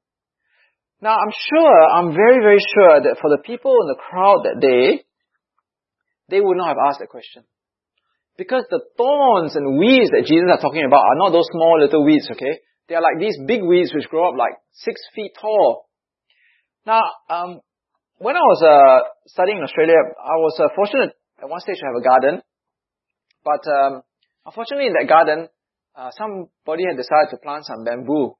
Now, 1.03 1.19
I'm 1.19 1.35
sure, 1.35 1.79
I'm 1.91 2.15
very, 2.15 2.39
very 2.39 2.63
sure 2.63 3.03
that 3.03 3.19
for 3.19 3.35
the 3.35 3.43
people 3.43 3.75
in 3.83 3.89
the 3.91 3.99
crowd 3.99 4.47
that 4.47 4.63
day, 4.63 5.03
they 6.31 6.41
would 6.41 6.57
not 6.57 6.69
have 6.69 6.77
asked 6.87 7.01
that 7.01 7.11
question. 7.11 7.43
Because 8.39 8.63
the 8.71 8.87
thorns 8.97 9.57
and 9.57 9.77
weeds 9.77 10.15
that 10.15 10.31
Jesus 10.31 10.47
is 10.55 10.63
talking 10.63 10.87
about 10.87 11.03
are 11.03 11.19
not 11.19 11.35
those 11.35 11.51
small 11.51 11.83
little 11.83 12.07
weeds, 12.07 12.31
okay? 12.31 12.63
They 12.89 12.95
are 12.95 13.03
like 13.03 13.19
these 13.19 13.35
big 13.45 13.65
weeds 13.65 13.93
which 13.93 14.07
grow 14.07 14.31
up 14.31 14.39
like 14.39 14.55
six 14.71 15.03
feet 15.17 15.33
tall. 15.35 15.91
Now, 16.87 17.03
um, 17.29 17.59
when 18.19 18.37
I 18.37 18.47
was 18.47 18.63
uh, 18.63 19.03
studying 19.27 19.59
in 19.59 19.65
Australia, 19.65 19.99
I 19.99 20.39
was 20.39 20.55
uh, 20.63 20.71
fortunate 20.77 21.11
at 21.43 21.51
one 21.51 21.59
stage 21.59 21.83
to 21.83 21.87
have 21.91 21.99
a 21.99 22.07
garden. 22.07 22.43
But 23.43 23.67
um, 23.67 24.03
unfortunately 24.47 24.87
in 24.87 24.95
that 24.95 25.09
garden, 25.09 25.49
uh, 25.95 26.11
somebody 26.17 26.85
had 26.89 26.97
decided 26.97 27.31
to 27.31 27.37
plant 27.43 27.67
some 27.67 27.85
bamboo. 27.85 28.35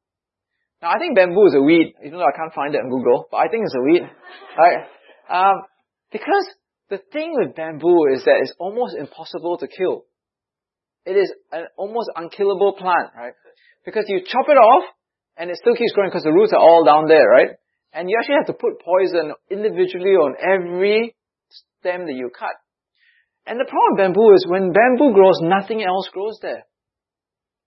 Now 0.81 0.91
I 0.91 0.99
think 0.99 1.15
bamboo 1.15 1.47
is 1.47 1.55
a 1.55 1.63
weed, 1.63 1.95
even 2.05 2.19
though 2.19 2.27
I 2.27 2.37
can't 2.37 2.55
find 2.55 2.75
it 2.75 2.83
on 2.83 2.91
Google, 2.91 3.29
but 3.31 3.39
I 3.39 3.49
think 3.49 3.65
it's 3.65 3.77
a 3.77 3.83
weed. 3.83 4.03
Right? 4.59 4.85
Um, 5.31 5.63
because 6.11 6.47
the 6.91 6.99
thing 7.13 7.35
with 7.39 7.55
bamboo 7.55 8.13
is 8.13 8.25
that 8.25 8.37
it's 8.43 8.53
almost 8.59 8.97
impossible 8.99 9.57
to 9.59 9.69
kill. 9.69 10.05
It 11.07 11.17
is 11.17 11.33
an 11.51 11.67
almost 11.77 12.11
unkillable 12.15 12.75
plant, 12.79 13.11
right? 13.17 13.33
Because 13.85 14.05
you 14.09 14.21
chop 14.27 14.47
it 14.49 14.59
off 14.59 14.85
and 15.37 15.51
it 15.51 15.57
still 15.57 15.75
keeps 15.75 15.93
growing 15.93 16.11
because 16.11 16.23
the 16.23 16.33
roots 16.33 16.53
are 16.53 16.61
all 16.61 16.85
down 16.85 17.09
there, 17.09 17.27
right? 17.27 17.51
And 17.93 18.09
you 18.09 18.17
actually 18.19 18.37
have 18.37 18.47
to 18.47 18.53
put 18.53 18.81
poison 18.85 19.33
individually 19.51 20.15
on 20.17 20.35
every 20.39 21.17
stem 21.81 22.07
that 22.07 22.15
you 22.15 22.31
cut. 22.31 22.55
And 23.47 23.59
the 23.59 23.67
problem 23.69 23.91
with 23.91 23.99
bamboo 23.99 24.35
is 24.35 24.47
when 24.47 24.73
bamboo 24.73 25.15
grows, 25.15 25.41
nothing 25.43 25.83
else 25.83 26.09
grows 26.13 26.39
there. 26.43 26.65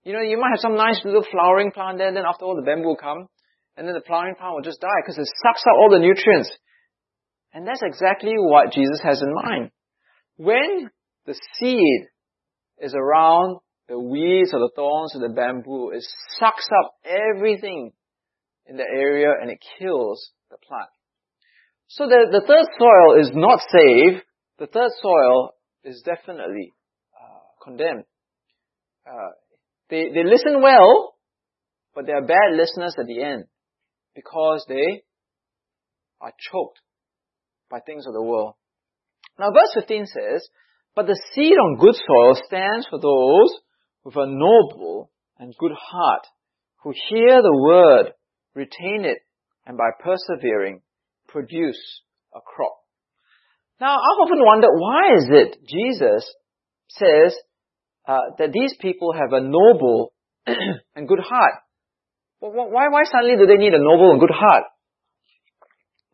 You 0.04 0.12
know, 0.12 0.22
you 0.22 0.38
might 0.38 0.50
have 0.54 0.60
some 0.60 0.76
nice 0.76 1.00
little 1.04 1.24
flowering 1.30 1.72
plant 1.72 1.98
there, 1.98 2.08
and 2.08 2.16
then 2.16 2.24
after 2.26 2.44
all 2.44 2.56
the 2.56 2.62
bamboo 2.62 2.88
will 2.88 2.96
come, 2.96 3.26
and 3.76 3.86
then 3.86 3.94
the 3.94 4.06
flowering 4.06 4.36
plant 4.36 4.54
will 4.54 4.62
just 4.62 4.80
die 4.80 5.00
because 5.02 5.18
it 5.18 5.28
sucks 5.42 5.64
up 5.66 5.76
all 5.76 5.90
the 5.90 5.98
nutrients. 5.98 6.50
And 7.52 7.66
that's 7.66 7.82
exactly 7.82 8.34
what 8.36 8.72
Jesus 8.72 9.00
has 9.02 9.20
in 9.20 9.34
mind. 9.34 9.70
When 10.36 10.90
the 11.26 11.34
seed 11.58 12.08
is 12.80 12.94
around 12.94 13.58
the 13.88 13.98
weeds 13.98 14.52
or 14.52 14.60
the 14.60 14.70
thorns 14.74 15.14
or 15.14 15.20
the 15.20 15.34
bamboo. 15.34 15.90
It 15.90 16.04
sucks 16.38 16.66
up 16.82 16.94
everything 17.04 17.92
in 18.66 18.76
the 18.76 18.84
area 18.84 19.32
and 19.40 19.50
it 19.50 19.58
kills 19.78 20.30
the 20.50 20.56
plant. 20.66 20.90
So 21.88 22.06
the, 22.06 22.26
the 22.32 22.44
third 22.46 22.66
soil 22.78 23.20
is 23.20 23.30
not 23.32 23.60
saved. 23.60 24.24
The 24.58 24.66
third 24.66 24.90
soil 25.00 25.52
is 25.86 26.02
definitely 26.04 26.74
uh, 27.14 27.64
condemned. 27.64 28.04
Uh, 29.06 29.30
they, 29.88 30.10
they 30.12 30.24
listen 30.24 30.60
well, 30.60 31.14
but 31.94 32.06
they 32.06 32.12
are 32.12 32.26
bad 32.26 32.56
listeners 32.56 32.94
at 32.98 33.06
the 33.06 33.22
end 33.22 33.44
because 34.14 34.64
they 34.68 35.04
are 36.20 36.32
choked 36.50 36.80
by 37.70 37.78
things 37.80 38.06
of 38.06 38.12
the 38.12 38.22
world. 38.22 38.54
Now 39.38 39.50
verse 39.50 39.72
15 39.74 40.06
says, 40.06 40.48
But 40.94 41.06
the 41.06 41.20
seed 41.34 41.52
on 41.52 41.78
good 41.78 41.94
soil 41.94 42.34
stands 42.46 42.86
for 42.90 42.98
those 42.98 43.60
with 44.04 44.16
a 44.16 44.26
noble 44.26 45.10
and 45.38 45.54
good 45.58 45.72
heart, 45.72 46.26
who 46.82 46.92
hear 47.08 47.42
the 47.42 47.56
word, 47.56 48.12
retain 48.54 49.04
it, 49.04 49.18
and 49.66 49.76
by 49.76 49.90
persevering, 50.02 50.80
produce 51.28 52.02
a 52.34 52.40
crop. 52.40 52.75
Now, 53.80 53.96
I've 53.96 54.20
often 54.22 54.40
wondered 54.40 54.72
why 54.72 55.16
is 55.16 55.26
it 55.30 55.58
Jesus 55.68 56.24
says 56.88 57.36
uh, 58.08 58.36
that 58.38 58.52
these 58.52 58.74
people 58.80 59.12
have 59.12 59.32
a 59.32 59.40
noble 59.40 60.12
and 60.46 61.08
good 61.08 61.20
heart. 61.20 61.54
Why, 62.40 62.88
why 62.88 63.02
suddenly 63.04 63.36
do 63.36 63.46
they 63.46 63.56
need 63.56 63.74
a 63.74 63.82
noble 63.82 64.12
and 64.12 64.20
good 64.20 64.32
heart? 64.32 64.64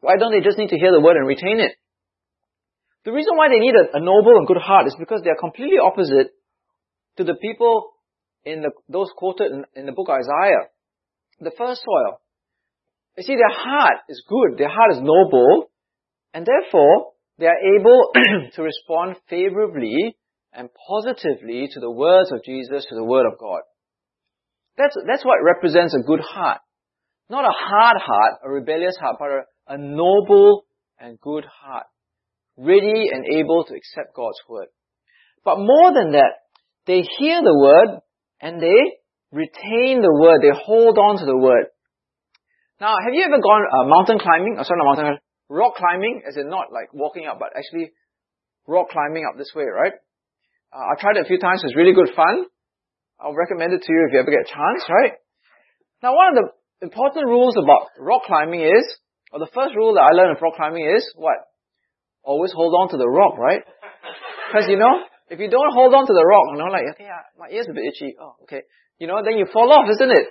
Why 0.01 0.17
don't 0.17 0.33
they 0.33 0.41
just 0.41 0.59
need 0.59 0.71
to 0.71 0.79
hear 0.79 0.91
the 0.91 1.01
word 1.01 1.17
and 1.17 1.27
retain 1.27 1.61
it? 1.61 1.73
The 3.05 3.13
reason 3.13 3.37
why 3.37 3.49
they 3.49 3.59
need 3.59 3.75
a, 3.75 3.97
a 3.97 4.01
noble 4.01 4.39
and 4.39 4.47
good 4.47 4.63
heart 4.63 4.87
is 4.87 4.97
because 4.99 5.23
they 5.23 5.31
are 5.31 5.39
completely 5.39 5.79
opposite 5.79 6.31
to 7.19 7.25
the 7.25 7.35
people 7.35 7.93
in 8.45 8.63
the, 8.63 8.71
those 8.89 9.11
quoted 9.17 9.53
in, 9.53 9.65
in 9.75 9.87
the 9.87 9.93
book 9.93 10.09
of 10.09 10.17
Isaiah. 10.19 10.71
The 11.41 11.53
first 11.57 11.83
soil. 11.85 12.21
You 13.17 13.25
see, 13.25 13.35
their 13.35 13.53
heart 13.53 14.07
is 14.09 14.25
good, 14.27 14.59
their 14.59 14.69
heart 14.71 14.93
is 14.93 14.99
noble, 14.99 15.71
and 16.33 16.47
therefore 16.47 17.12
they 17.39 17.47
are 17.47 17.79
able 17.79 18.11
to 18.55 18.63
respond 18.63 19.17
favorably 19.29 20.17
and 20.53 20.69
positively 20.89 21.69
to 21.73 21.81
the 21.81 21.91
words 21.91 22.31
of 22.31 22.45
Jesus, 22.45 22.87
to 22.89 22.95
the 22.95 23.05
Word 23.05 23.27
of 23.27 23.39
God. 23.39 23.61
That's, 24.77 24.97
that's 25.07 25.25
what 25.25 25.43
represents 25.43 25.95
a 25.95 26.07
good 26.07 26.21
heart. 26.21 26.61
Not 27.31 27.45
a 27.45 27.55
hard 27.55 27.97
heart, 27.99 28.41
a 28.45 28.51
rebellious 28.51 28.97
heart, 28.97 29.17
but 29.19 29.29
a, 29.29 29.75
a 29.75 29.79
noble 29.79 30.65
and 30.99 31.21
good 31.21 31.45
heart. 31.45 31.87
Ready 32.59 33.09
and 33.11 33.25
able 33.33 33.65
to 33.65 33.75
accept 33.75 34.15
God's 34.15 34.39
Word. 34.49 34.69
But 35.45 35.57
more 35.59 35.93
than 35.95 36.13
that, 36.13 36.45
they 36.87 37.03
hear 37.19 37.41
the 37.41 37.59
Word 37.59 38.01
and 38.41 38.61
they 38.61 38.99
retain 39.33 40.03
the 40.03 40.13
Word. 40.13 40.41
They 40.43 40.53
hold 40.53 40.99
on 40.99 41.19
to 41.19 41.25
the 41.25 41.37
Word. 41.37 41.67
Now, 42.81 42.97
have 43.03 43.15
you 43.15 43.23
ever 43.25 43.41
gone 43.41 43.63
uh, 43.65 43.89
mountain 43.89 44.19
climbing? 44.19 44.57
Oh, 44.59 44.65
sorry, 44.65 44.79
not 44.79 44.97
mountain 44.97 45.19
rock 45.53 45.77
climbing, 45.77 46.25
as 46.27 46.37
in 46.41 46.49
not 46.49 46.73
like 46.73 46.89
walking 46.97 47.29
up, 47.29 47.37
but 47.39 47.53
actually 47.53 47.93
rock 48.67 48.89
climbing 48.89 49.29
up 49.29 49.37
this 49.37 49.53
way, 49.55 49.69
right? 49.69 49.93
Uh, 50.73 50.85
I've 50.89 50.99
tried 50.99 51.21
it 51.21 51.27
a 51.27 51.29
few 51.29 51.39
times. 51.39 51.61
It's 51.63 51.77
really 51.77 51.93
good 51.93 52.17
fun. 52.17 52.49
I'll 53.21 53.37
recommend 53.37 53.77
it 53.77 53.85
to 53.85 53.93
you 53.93 54.09
if 54.09 54.13
you 54.13 54.19
ever 54.19 54.33
get 54.33 54.49
a 54.49 54.51
chance, 54.51 54.83
right? 54.89 55.13
Now, 56.03 56.17
one 56.17 56.33
of 56.33 56.37
the 56.41 56.47
important 56.89 57.27
rules 57.27 57.55
about 57.61 57.93
rock 58.01 58.23
climbing 58.27 58.65
is, 58.65 58.85
or 59.31 59.39
the 59.39 59.53
first 59.55 59.77
rule 59.77 59.95
that 59.95 60.09
I 60.09 60.17
learned 60.17 60.35
of 60.37 60.43
rock 60.43 60.57
climbing 60.57 60.89
is, 60.89 61.07
what? 61.15 61.37
Always 62.25 62.53
hold 62.53 62.75
on 62.75 62.89
to 62.91 62.97
the 62.97 63.09
rock, 63.09 63.37
right? 63.39 63.63
Because, 64.53 64.69
you 64.69 64.77
know, 64.77 65.01
if 65.33 65.41
you 65.41 65.49
don't 65.49 65.73
hold 65.73 65.95
on 65.95 66.05
to 66.05 66.13
the 66.13 66.27
rock, 66.29 66.45
you 66.53 66.59
know, 66.61 66.69
like, 66.69 66.85
okay, 66.93 67.09
my 67.39 67.49
ear's 67.49 67.65
a 67.71 67.73
bit 67.73 67.89
itchy. 67.89 68.13
Oh, 68.21 68.37
okay. 68.43 68.69
You 68.99 69.07
know, 69.07 69.25
then 69.25 69.39
you 69.39 69.47
fall 69.51 69.73
off, 69.73 69.89
isn't 69.89 70.13
it? 70.13 70.29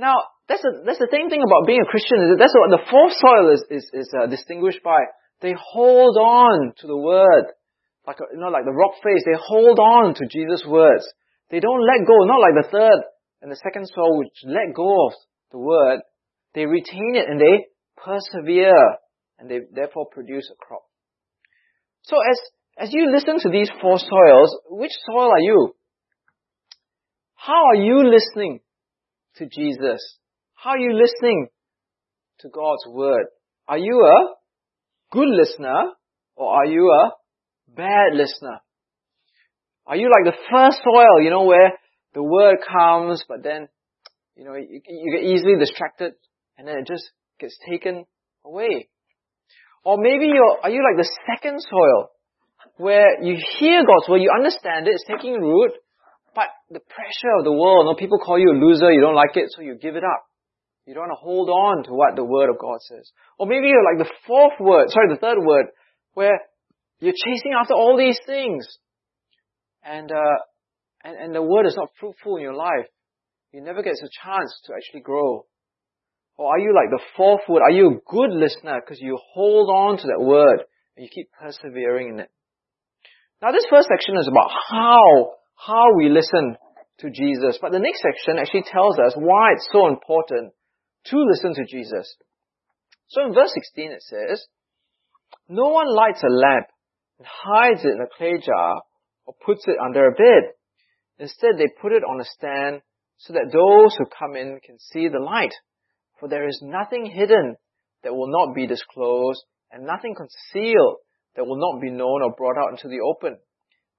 Now, 0.00 0.24
that's 0.48 0.62
the, 0.62 0.80
that's 0.84 0.98
the 0.98 1.12
same 1.12 1.28
thing 1.28 1.44
about 1.44 1.68
being 1.68 1.84
a 1.84 1.90
Christian. 1.92 2.24
That's 2.40 2.56
what 2.56 2.72
the 2.72 2.88
fourth 2.88 3.12
soil 3.20 3.52
is, 3.52 3.62
is, 3.68 3.84
is 3.92 4.08
uh, 4.16 4.26
distinguished 4.26 4.80
by. 4.82 4.98
They 5.44 5.52
hold 5.52 6.16
on 6.16 6.72
to 6.80 6.86
the 6.86 6.96
word 6.96 7.52
like 8.06 8.16
a, 8.20 8.34
you 8.34 8.40
know, 8.40 8.48
like 8.48 8.64
the 8.64 8.72
rock 8.72 8.94
face, 9.04 9.22
they 9.24 9.38
hold 9.38 9.78
on 9.78 10.14
to 10.14 10.26
Jesus' 10.26 10.64
words. 10.66 11.04
They 11.50 11.60
don't 11.60 11.84
let 11.84 12.06
go, 12.06 12.24
not 12.24 12.40
like 12.40 12.56
the 12.56 12.70
third 12.70 13.00
and 13.42 13.52
the 13.52 13.60
second 13.62 13.86
soul 13.94 14.18
which 14.18 14.32
let 14.44 14.74
go 14.74 15.06
of 15.06 15.12
the 15.52 15.58
word. 15.58 16.00
They 16.54 16.66
retain 16.66 17.14
it 17.14 17.28
and 17.28 17.40
they 17.40 17.66
persevere 17.96 18.96
and 19.38 19.50
they 19.50 19.60
therefore 19.72 20.06
produce 20.10 20.50
a 20.50 20.56
crop. 20.56 20.82
So 22.02 22.16
as, 22.16 22.88
as 22.88 22.92
you 22.92 23.12
listen 23.12 23.38
to 23.40 23.50
these 23.50 23.70
four 23.80 23.98
soils, 23.98 24.56
which 24.70 24.92
soil 25.06 25.30
are 25.30 25.40
you? 25.40 25.74
How 27.34 27.62
are 27.66 27.76
you 27.76 28.10
listening 28.10 28.60
to 29.36 29.46
Jesus? 29.46 30.18
How 30.54 30.70
are 30.70 30.78
you 30.78 30.92
listening 30.92 31.48
to 32.40 32.48
God's 32.48 32.84
word? 32.86 33.26
Are 33.68 33.78
you 33.78 34.00
a 34.00 34.34
good 35.12 35.28
listener 35.28 35.92
or 36.36 36.54
are 36.54 36.66
you 36.66 36.90
a 36.90 37.10
bad 37.74 38.14
listener? 38.14 38.60
Are 39.86 39.96
you 39.96 40.10
like 40.10 40.32
the 40.32 40.40
first 40.50 40.78
soil, 40.84 41.22
you 41.22 41.30
know, 41.30 41.44
where 41.44 41.72
the 42.14 42.22
word 42.22 42.58
comes, 42.66 43.24
but 43.28 43.42
then, 43.42 43.68
you 44.36 44.44
know, 44.44 44.54
you, 44.54 44.80
you 44.86 45.16
get 45.16 45.24
easily 45.24 45.54
distracted 45.58 46.12
and 46.58 46.66
then 46.66 46.78
it 46.78 46.86
just 46.86 47.10
gets 47.38 47.56
taken 47.68 48.04
away? 48.44 48.88
Or 49.84 49.96
maybe 49.98 50.26
you're, 50.26 50.58
are 50.62 50.70
you 50.70 50.82
like 50.84 51.02
the 51.02 51.10
second 51.26 51.60
soil, 51.60 52.10
where 52.76 53.22
you 53.22 53.36
hear 53.58 53.80
God's 53.84 54.08
word, 54.08 54.20
you 54.20 54.30
understand 54.36 54.86
it, 54.86 54.94
it's 54.94 55.04
taking 55.08 55.40
root, 55.40 55.72
but 56.34 56.48
the 56.70 56.80
pressure 56.80 57.34
of 57.38 57.44
the 57.44 57.52
world, 57.52 57.86
you 57.86 57.92
know, 57.92 57.98
people 57.98 58.18
call 58.18 58.38
you 58.38 58.52
a 58.52 58.58
loser, 58.58 58.92
you 58.92 59.00
don't 59.00 59.14
like 59.14 59.36
it, 59.36 59.50
so 59.50 59.62
you 59.62 59.74
give 59.74 59.96
it 59.96 60.04
up. 60.04 60.24
You 60.86 60.94
don't 60.94 61.08
want 61.08 61.18
to 61.18 61.22
hold 61.22 61.48
on 61.50 61.84
to 61.84 61.92
what 61.92 62.16
the 62.16 62.24
word 62.24 62.50
of 62.50 62.58
God 62.58 62.80
says. 62.80 63.10
Or 63.38 63.46
maybe 63.46 63.68
you're 63.68 63.84
like 63.84 64.06
the 64.06 64.12
fourth 64.26 64.58
word, 64.58 64.90
sorry, 64.90 65.08
the 65.08 65.20
third 65.20 65.38
word, 65.38 65.66
where 66.14 66.40
you're 67.00 67.12
chasing 67.14 67.52
after 67.58 67.74
all 67.74 67.96
these 67.96 68.18
things. 68.26 68.66
And, 69.84 70.10
uh, 70.10 70.38
and, 71.04 71.16
and 71.16 71.34
the 71.34 71.42
word 71.42 71.66
is 71.66 71.76
not 71.76 71.88
fruitful 71.98 72.36
in 72.36 72.42
your 72.42 72.54
life. 72.54 72.86
You 73.52 73.62
never 73.62 73.82
get 73.82 73.94
a 73.94 74.08
chance 74.24 74.60
to 74.66 74.74
actually 74.74 75.00
grow. 75.00 75.46
Or 76.36 76.54
are 76.54 76.58
you 76.58 76.74
like 76.74 76.90
the 76.90 77.04
fourth 77.16 77.42
word? 77.48 77.62
Are 77.62 77.70
you 77.70 77.88
a 77.88 78.00
good 78.10 78.30
listener 78.30 78.80
because 78.80 79.00
you 79.00 79.18
hold 79.34 79.68
on 79.68 79.98
to 79.98 80.06
that 80.06 80.24
word 80.24 80.60
and 80.96 81.04
you 81.04 81.08
keep 81.12 81.28
persevering 81.38 82.14
in 82.14 82.20
it? 82.20 82.30
Now 83.42 83.52
this 83.52 83.66
first 83.70 83.88
section 83.88 84.16
is 84.16 84.28
about 84.28 84.50
how, 84.70 85.34
how 85.66 85.94
we 85.96 86.08
listen 86.08 86.56
to 87.00 87.10
Jesus. 87.10 87.58
But 87.60 87.72
the 87.72 87.78
next 87.78 88.02
section 88.02 88.38
actually 88.38 88.64
tells 88.70 88.98
us 88.98 89.14
why 89.16 89.52
it's 89.52 89.68
so 89.72 89.88
important 89.88 90.52
to 91.06 91.16
listen 91.16 91.54
to 91.54 91.64
Jesus. 91.64 92.14
So 93.08 93.26
in 93.26 93.34
verse 93.34 93.52
16 93.54 93.92
it 93.92 94.02
says, 94.02 94.46
No 95.48 95.68
one 95.68 95.94
lights 95.94 96.22
a 96.22 96.32
lamp 96.32 96.66
and 97.18 97.26
hides 97.26 97.84
it 97.84 97.92
in 97.92 98.00
a 98.00 98.16
clay 98.16 98.40
jar 98.44 98.82
or 99.26 99.34
puts 99.44 99.66
it 99.66 99.76
under 99.84 100.06
a 100.06 100.12
bed. 100.12 100.52
Instead, 101.18 101.58
they 101.58 101.68
put 101.80 101.92
it 101.92 102.02
on 102.02 102.20
a 102.20 102.24
stand 102.24 102.80
so 103.18 103.34
that 103.34 103.52
those 103.52 103.94
who 103.96 104.06
come 104.06 104.36
in 104.36 104.60
can 104.64 104.78
see 104.78 105.08
the 105.08 105.18
light. 105.18 105.52
For 106.18 106.28
there 106.28 106.48
is 106.48 106.60
nothing 106.62 107.04
hidden 107.04 107.56
that 108.02 108.14
will 108.14 108.30
not 108.30 108.54
be 108.54 108.66
disclosed 108.66 109.42
and 109.70 109.86
nothing 109.86 110.14
concealed 110.14 110.96
that 111.36 111.44
will 111.44 111.60
not 111.60 111.80
be 111.80 111.90
known 111.90 112.22
or 112.22 112.34
brought 112.34 112.56
out 112.56 112.70
into 112.70 112.88
the 112.88 113.00
open. 113.04 113.38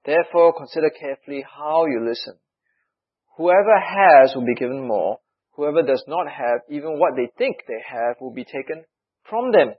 Therefore, 0.05 0.53
consider 0.57 0.89
carefully 0.89 1.45
how 1.45 1.85
you 1.85 2.05
listen. 2.07 2.35
Whoever 3.37 3.77
has 3.77 4.35
will 4.35 4.45
be 4.45 4.55
given 4.55 4.87
more. 4.87 5.19
Whoever 5.53 5.83
does 5.83 6.03
not 6.07 6.27
have, 6.27 6.61
even 6.69 6.97
what 6.97 7.13
they 7.15 7.29
think 7.37 7.57
they 7.67 7.81
have 7.85 8.15
will 8.19 8.33
be 8.33 8.45
taken 8.45 8.83
from 9.29 9.51
them. 9.51 9.73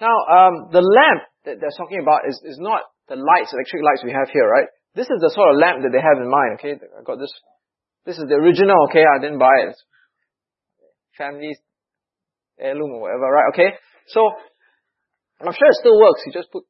Now, 0.00 0.16
um, 0.26 0.68
the 0.70 0.82
lamp 0.82 1.22
that 1.44 1.60
they're 1.60 1.78
talking 1.78 2.00
about 2.00 2.28
is, 2.28 2.40
is 2.44 2.58
not 2.58 2.82
the 3.08 3.16
lights, 3.16 3.52
electric 3.52 3.82
lights 3.82 4.02
we 4.04 4.12
have 4.12 4.28
here, 4.32 4.48
right? 4.48 4.68
This 4.94 5.06
is 5.06 5.18
the 5.20 5.30
sort 5.30 5.54
of 5.54 5.60
lamp 5.60 5.82
that 5.82 5.90
they 5.90 6.02
have 6.02 6.22
in 6.22 6.30
mind, 6.30 6.58
okay? 6.58 6.78
I 6.78 7.02
got 7.02 7.18
this. 7.18 7.32
This 8.06 8.18
is 8.18 8.26
the 8.28 8.34
original, 8.34 8.86
okay? 8.90 9.02
I 9.02 9.18
didn't 9.20 9.38
buy 9.38 9.70
it. 9.70 9.76
Family 11.18 11.56
heirloom 12.58 12.90
or 12.92 13.00
whatever, 13.02 13.26
right? 13.30 13.50
Okay? 13.54 13.70
So, 14.08 14.30
I'm 15.40 15.52
sure 15.52 15.68
it 15.70 15.80
still 15.80 15.98
works. 15.98 16.22
You 16.26 16.32
just 16.32 16.52
put 16.52 16.64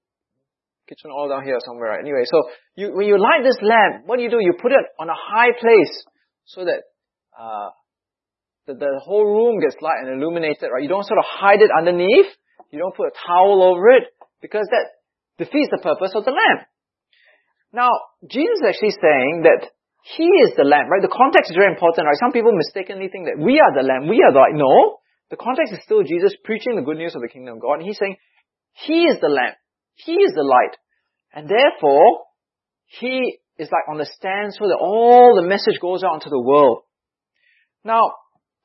kitchen 0.88 1.10
all 1.10 1.28
down 1.28 1.44
here 1.44 1.58
somewhere, 1.64 1.90
right? 1.90 2.00
Anyway, 2.00 2.24
so 2.24 2.42
you, 2.76 2.94
when 2.94 3.06
you 3.06 3.18
light 3.18 3.42
this 3.42 3.58
lamp, 3.62 4.06
what 4.06 4.16
do 4.16 4.22
you 4.22 4.30
do? 4.30 4.38
You 4.40 4.54
put 4.60 4.72
it 4.72 4.84
on 4.98 5.08
a 5.08 5.16
high 5.16 5.52
place 5.58 5.94
so 6.44 6.64
that, 6.64 6.82
uh, 7.38 7.70
the, 8.66 8.74
the 8.74 9.00
whole 9.04 9.24
room 9.24 9.60
gets 9.60 9.76
light 9.80 10.00
and 10.00 10.16
illuminated, 10.16 10.68
right? 10.72 10.82
You 10.82 10.88
don't 10.88 11.04
sort 11.04 11.18
of 11.20 11.28
hide 11.28 11.60
it 11.60 11.68
underneath. 11.68 12.32
You 12.70 12.78
don't 12.78 12.96
put 12.96 13.12
a 13.12 13.16
towel 13.26 13.62
over 13.62 13.92
it 13.92 14.08
because 14.40 14.66
that 14.72 14.96
defeats 15.36 15.68
the 15.70 15.82
purpose 15.82 16.12
of 16.14 16.24
the 16.24 16.32
lamp. 16.32 16.66
Now, 17.72 17.90
Jesus 18.24 18.62
is 18.62 18.68
actually 18.68 18.96
saying 18.96 19.44
that 19.44 19.68
He 20.16 20.24
is 20.46 20.54
the 20.56 20.64
lamp, 20.64 20.88
right? 20.88 21.02
The 21.02 21.12
context 21.12 21.50
is 21.50 21.58
very 21.58 21.72
important, 21.72 22.06
right? 22.06 22.16
Some 22.22 22.32
people 22.32 22.54
mistakenly 22.54 23.08
think 23.10 23.26
that 23.26 23.36
we 23.36 23.60
are 23.60 23.72
the 23.74 23.84
lamp, 23.84 24.08
we 24.08 24.22
are 24.22 24.32
the 24.32 24.40
light. 24.40 24.54
No, 24.56 25.02
the 25.28 25.36
context 25.36 25.74
is 25.74 25.82
still 25.84 26.06
Jesus 26.06 26.32
preaching 26.44 26.76
the 26.76 26.86
good 26.86 26.96
news 26.96 27.14
of 27.14 27.20
the 27.20 27.28
kingdom 27.28 27.58
of 27.58 27.60
God. 27.60 27.82
And 27.82 27.86
He's 27.88 27.98
saying, 27.98 28.16
He 28.86 29.10
is 29.10 29.18
the 29.20 29.28
lamp, 29.28 29.58
He 29.94 30.12
is 30.12 30.32
the 30.34 30.42
light. 30.42 30.76
And 31.32 31.48
therefore, 31.48 32.24
He 32.86 33.38
is 33.58 33.68
like 33.70 33.88
on 33.88 33.98
the 33.98 34.06
stand 34.06 34.52
so 34.54 34.66
that 34.66 34.78
all 34.80 35.34
the 35.36 35.46
message 35.46 35.80
goes 35.80 36.02
out 36.02 36.14
into 36.14 36.30
the 36.30 36.40
world. 36.40 36.82
Now, 37.84 38.12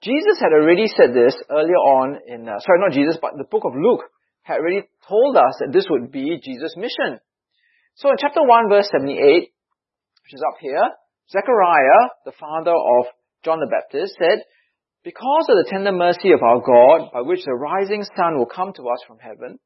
Jesus 0.01 0.39
had 0.39 0.53
already 0.53 0.87
said 0.87 1.13
this 1.13 1.35
earlier 1.49 1.75
on 1.75 2.19
in, 2.25 2.47
uh, 2.47 2.59
sorry, 2.59 2.79
not 2.79 2.93
Jesus, 2.93 3.17
but 3.21 3.31
the 3.37 3.43
book 3.43 3.63
of 3.65 3.75
Luke 3.75 4.01
had 4.43 4.57
already 4.59 4.87
told 5.07 5.35
us 5.35 5.59
that 5.59 5.73
this 5.73 5.85
would 5.89 6.11
be 6.11 6.39
Jesus' 6.41 6.75
mission. 6.77 7.19
So 7.95 8.09
in 8.09 8.15
chapter 8.17 8.41
1 8.41 8.69
verse 8.69 8.87
78, 8.91 9.19
which 9.19 10.33
is 10.33 10.43
up 10.47 10.57
here, 10.61 10.87
Zechariah, 11.29 12.15
the 12.25 12.31
father 12.39 12.71
of 12.71 13.11
John 13.43 13.59
the 13.59 13.69
Baptist, 13.69 14.15
said, 14.17 14.41
Because 15.03 15.45
of 15.49 15.57
the 15.59 15.69
tender 15.69 15.91
mercy 15.91 16.31
of 16.31 16.41
our 16.41 16.61
God, 16.63 17.11
by 17.13 17.21
which 17.21 17.43
the 17.45 17.53
rising 17.53 18.03
sun 18.15 18.37
will 18.37 18.47
come 18.47 18.73
to 18.73 18.83
us 18.87 19.03
from 19.05 19.19
heaven, 19.19 19.59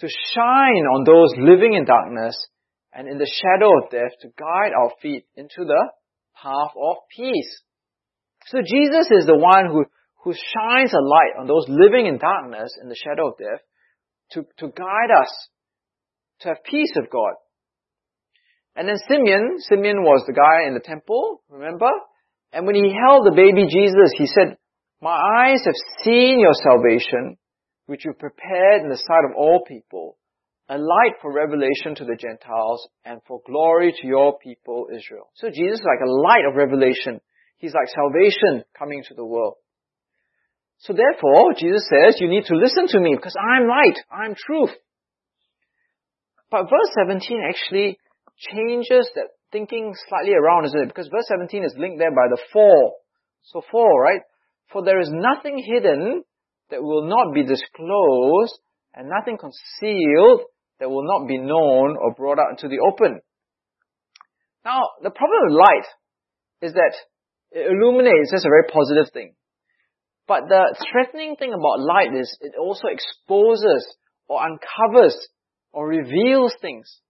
to 0.00 0.08
shine 0.34 0.84
on 0.88 1.04
those 1.04 1.32
living 1.38 1.74
in 1.74 1.84
darkness 1.84 2.36
and 2.92 3.08
in 3.08 3.18
the 3.18 3.30
shadow 3.30 3.70
of 3.78 3.90
death, 3.90 4.12
to 4.22 4.28
guide 4.36 4.72
our 4.76 4.90
feet 5.00 5.24
into 5.36 5.64
the 5.64 5.90
path 6.42 6.72
of 6.76 6.96
peace. 7.14 7.62
So 8.46 8.58
Jesus 8.58 9.06
is 9.10 9.26
the 9.26 9.36
one 9.36 9.66
who, 9.66 9.84
who 10.24 10.32
shines 10.32 10.92
a 10.92 11.04
light 11.04 11.38
on 11.38 11.46
those 11.46 11.66
living 11.68 12.06
in 12.06 12.18
darkness 12.18 12.76
in 12.82 12.88
the 12.88 12.96
shadow 12.96 13.28
of 13.28 13.38
death 13.38 13.60
to, 14.32 14.42
to 14.58 14.72
guide 14.72 15.12
us 15.16 15.30
to 16.40 16.48
have 16.48 16.64
peace 16.64 16.90
with 16.96 17.10
God. 17.10 17.34
And 18.74 18.88
then 18.88 18.96
Simeon, 19.08 19.56
Simeon 19.58 20.02
was 20.02 20.24
the 20.26 20.32
guy 20.32 20.66
in 20.66 20.74
the 20.74 20.80
temple, 20.80 21.42
remember? 21.50 21.90
And 22.52 22.66
when 22.66 22.74
he 22.74 22.94
held 22.94 23.26
the 23.26 23.36
baby 23.36 23.66
Jesus, 23.68 24.10
he 24.16 24.26
said, 24.26 24.56
My 25.00 25.14
eyes 25.14 25.60
have 25.64 25.74
seen 26.02 26.40
your 26.40 26.54
salvation, 26.54 27.36
which 27.90 28.04
you 28.04 28.12
prepared 28.12 28.82
in 28.82 28.88
the 28.88 28.96
sight 28.96 29.24
of 29.28 29.34
all 29.36 29.64
people, 29.66 30.16
a 30.68 30.78
light 30.78 31.18
for 31.20 31.32
revelation 31.34 31.96
to 31.96 32.04
the 32.04 32.14
Gentiles 32.14 32.86
and 33.04 33.20
for 33.26 33.40
glory 33.44 33.92
to 34.00 34.06
your 34.06 34.38
people 34.38 34.86
Israel. 34.96 35.28
So 35.34 35.48
Jesus 35.48 35.80
is 35.80 35.84
like 35.84 35.98
a 35.98 36.08
light 36.08 36.46
of 36.48 36.54
revelation. 36.54 37.20
He's 37.58 37.74
like 37.74 37.88
salvation 37.90 38.62
coming 38.78 39.02
to 39.08 39.14
the 39.14 39.24
world. 39.26 39.54
So 40.78 40.92
therefore, 40.92 41.52
Jesus 41.58 41.82
says, 41.90 42.20
you 42.20 42.28
need 42.28 42.44
to 42.44 42.54
listen 42.54 42.86
to 42.94 43.00
me 43.00 43.16
because 43.16 43.34
I'm 43.34 43.66
light, 43.66 43.98
I'm 44.08 44.36
truth. 44.36 44.70
But 46.48 46.70
verse 46.70 46.94
17 46.96 47.42
actually 47.42 47.98
changes 48.38 49.10
that 49.16 49.34
thinking 49.50 49.94
slightly 50.08 50.34
around, 50.34 50.66
isn't 50.66 50.80
it? 50.80 50.86
Because 50.86 51.08
verse 51.08 51.26
17 51.26 51.64
is 51.64 51.74
linked 51.76 51.98
there 51.98 52.14
by 52.14 52.30
the 52.30 52.38
for. 52.52 52.92
So 53.42 53.62
for, 53.68 54.00
right? 54.00 54.20
For 54.72 54.84
there 54.84 55.00
is 55.00 55.10
nothing 55.10 55.58
hidden 55.58 56.22
that 56.70 56.82
will 56.82 57.08
not 57.08 57.34
be 57.34 57.42
disclosed 57.42 58.58
and 58.94 59.08
nothing 59.08 59.38
concealed 59.38 60.42
that 60.78 60.90
will 60.90 61.06
not 61.06 61.28
be 61.28 61.38
known 61.38 61.96
or 62.00 62.14
brought 62.14 62.38
out 62.38 62.50
into 62.50 62.68
the 62.68 62.80
open. 62.80 63.20
Now, 64.64 64.80
the 65.02 65.10
problem 65.10 65.38
with 65.46 65.58
light 65.58 65.88
is 66.62 66.72
that 66.74 66.94
it 67.52 67.66
illuminates, 67.70 68.30
that's 68.30 68.44
a 68.44 68.48
very 68.48 68.68
positive 68.72 69.12
thing. 69.12 69.34
But 70.26 70.48
the 70.48 70.76
threatening 70.90 71.36
thing 71.36 71.52
about 71.52 71.80
light 71.80 72.14
is 72.14 72.36
it 72.40 72.54
also 72.58 72.86
exposes 72.88 73.86
or 74.28 74.40
uncovers 74.42 75.16
or 75.72 75.88
reveals 75.88 76.54
things. 76.60 77.00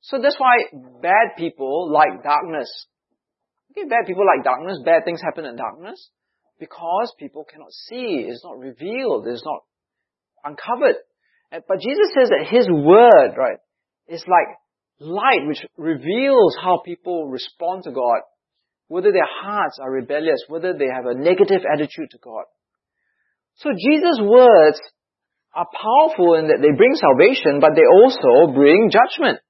So 0.00 0.18
that's 0.22 0.38
why 0.38 0.56
bad 1.02 1.36
people 1.36 1.90
like 1.90 2.22
darkness. 2.22 2.68
Okay, 3.72 3.88
bad 3.88 4.06
people 4.06 4.24
like 4.26 4.44
darkness, 4.44 4.78
bad 4.84 5.04
things 5.04 5.20
happen 5.22 5.44
in 5.44 5.56
darkness 5.56 6.10
because 6.58 7.12
people 7.18 7.44
cannot 7.44 7.72
see, 7.72 8.26
it's 8.28 8.44
not 8.44 8.58
revealed, 8.58 9.26
it's 9.26 9.44
not 9.44 9.62
uncovered. 10.44 10.96
But 11.50 11.80
Jesus 11.80 12.12
says 12.14 12.28
that 12.30 12.48
His 12.50 12.68
word, 12.68 13.36
right, 13.36 13.58
is 14.08 14.24
like 14.26 14.56
light 15.00 15.46
which 15.46 15.64
reveals 15.76 16.56
how 16.60 16.82
people 16.84 17.28
respond 17.28 17.84
to 17.84 17.92
God. 17.92 18.20
Whether 18.88 19.12
their 19.12 19.28
hearts 19.28 19.78
are 19.80 19.90
rebellious, 19.90 20.44
whether 20.48 20.72
they 20.72 20.88
have 20.88 21.04
a 21.06 21.14
negative 21.14 21.60
attitude 21.70 22.10
to 22.12 22.18
God. 22.18 22.44
So 23.56 23.70
Jesus' 23.70 24.20
words 24.22 24.80
are 25.54 25.66
powerful 25.68 26.34
in 26.34 26.48
that 26.48 26.60
they 26.62 26.72
bring 26.76 26.94
salvation, 26.94 27.60
but 27.60 27.76
they 27.76 27.84
also 27.84 28.52
bring 28.54 28.90
judgment. 28.90 29.40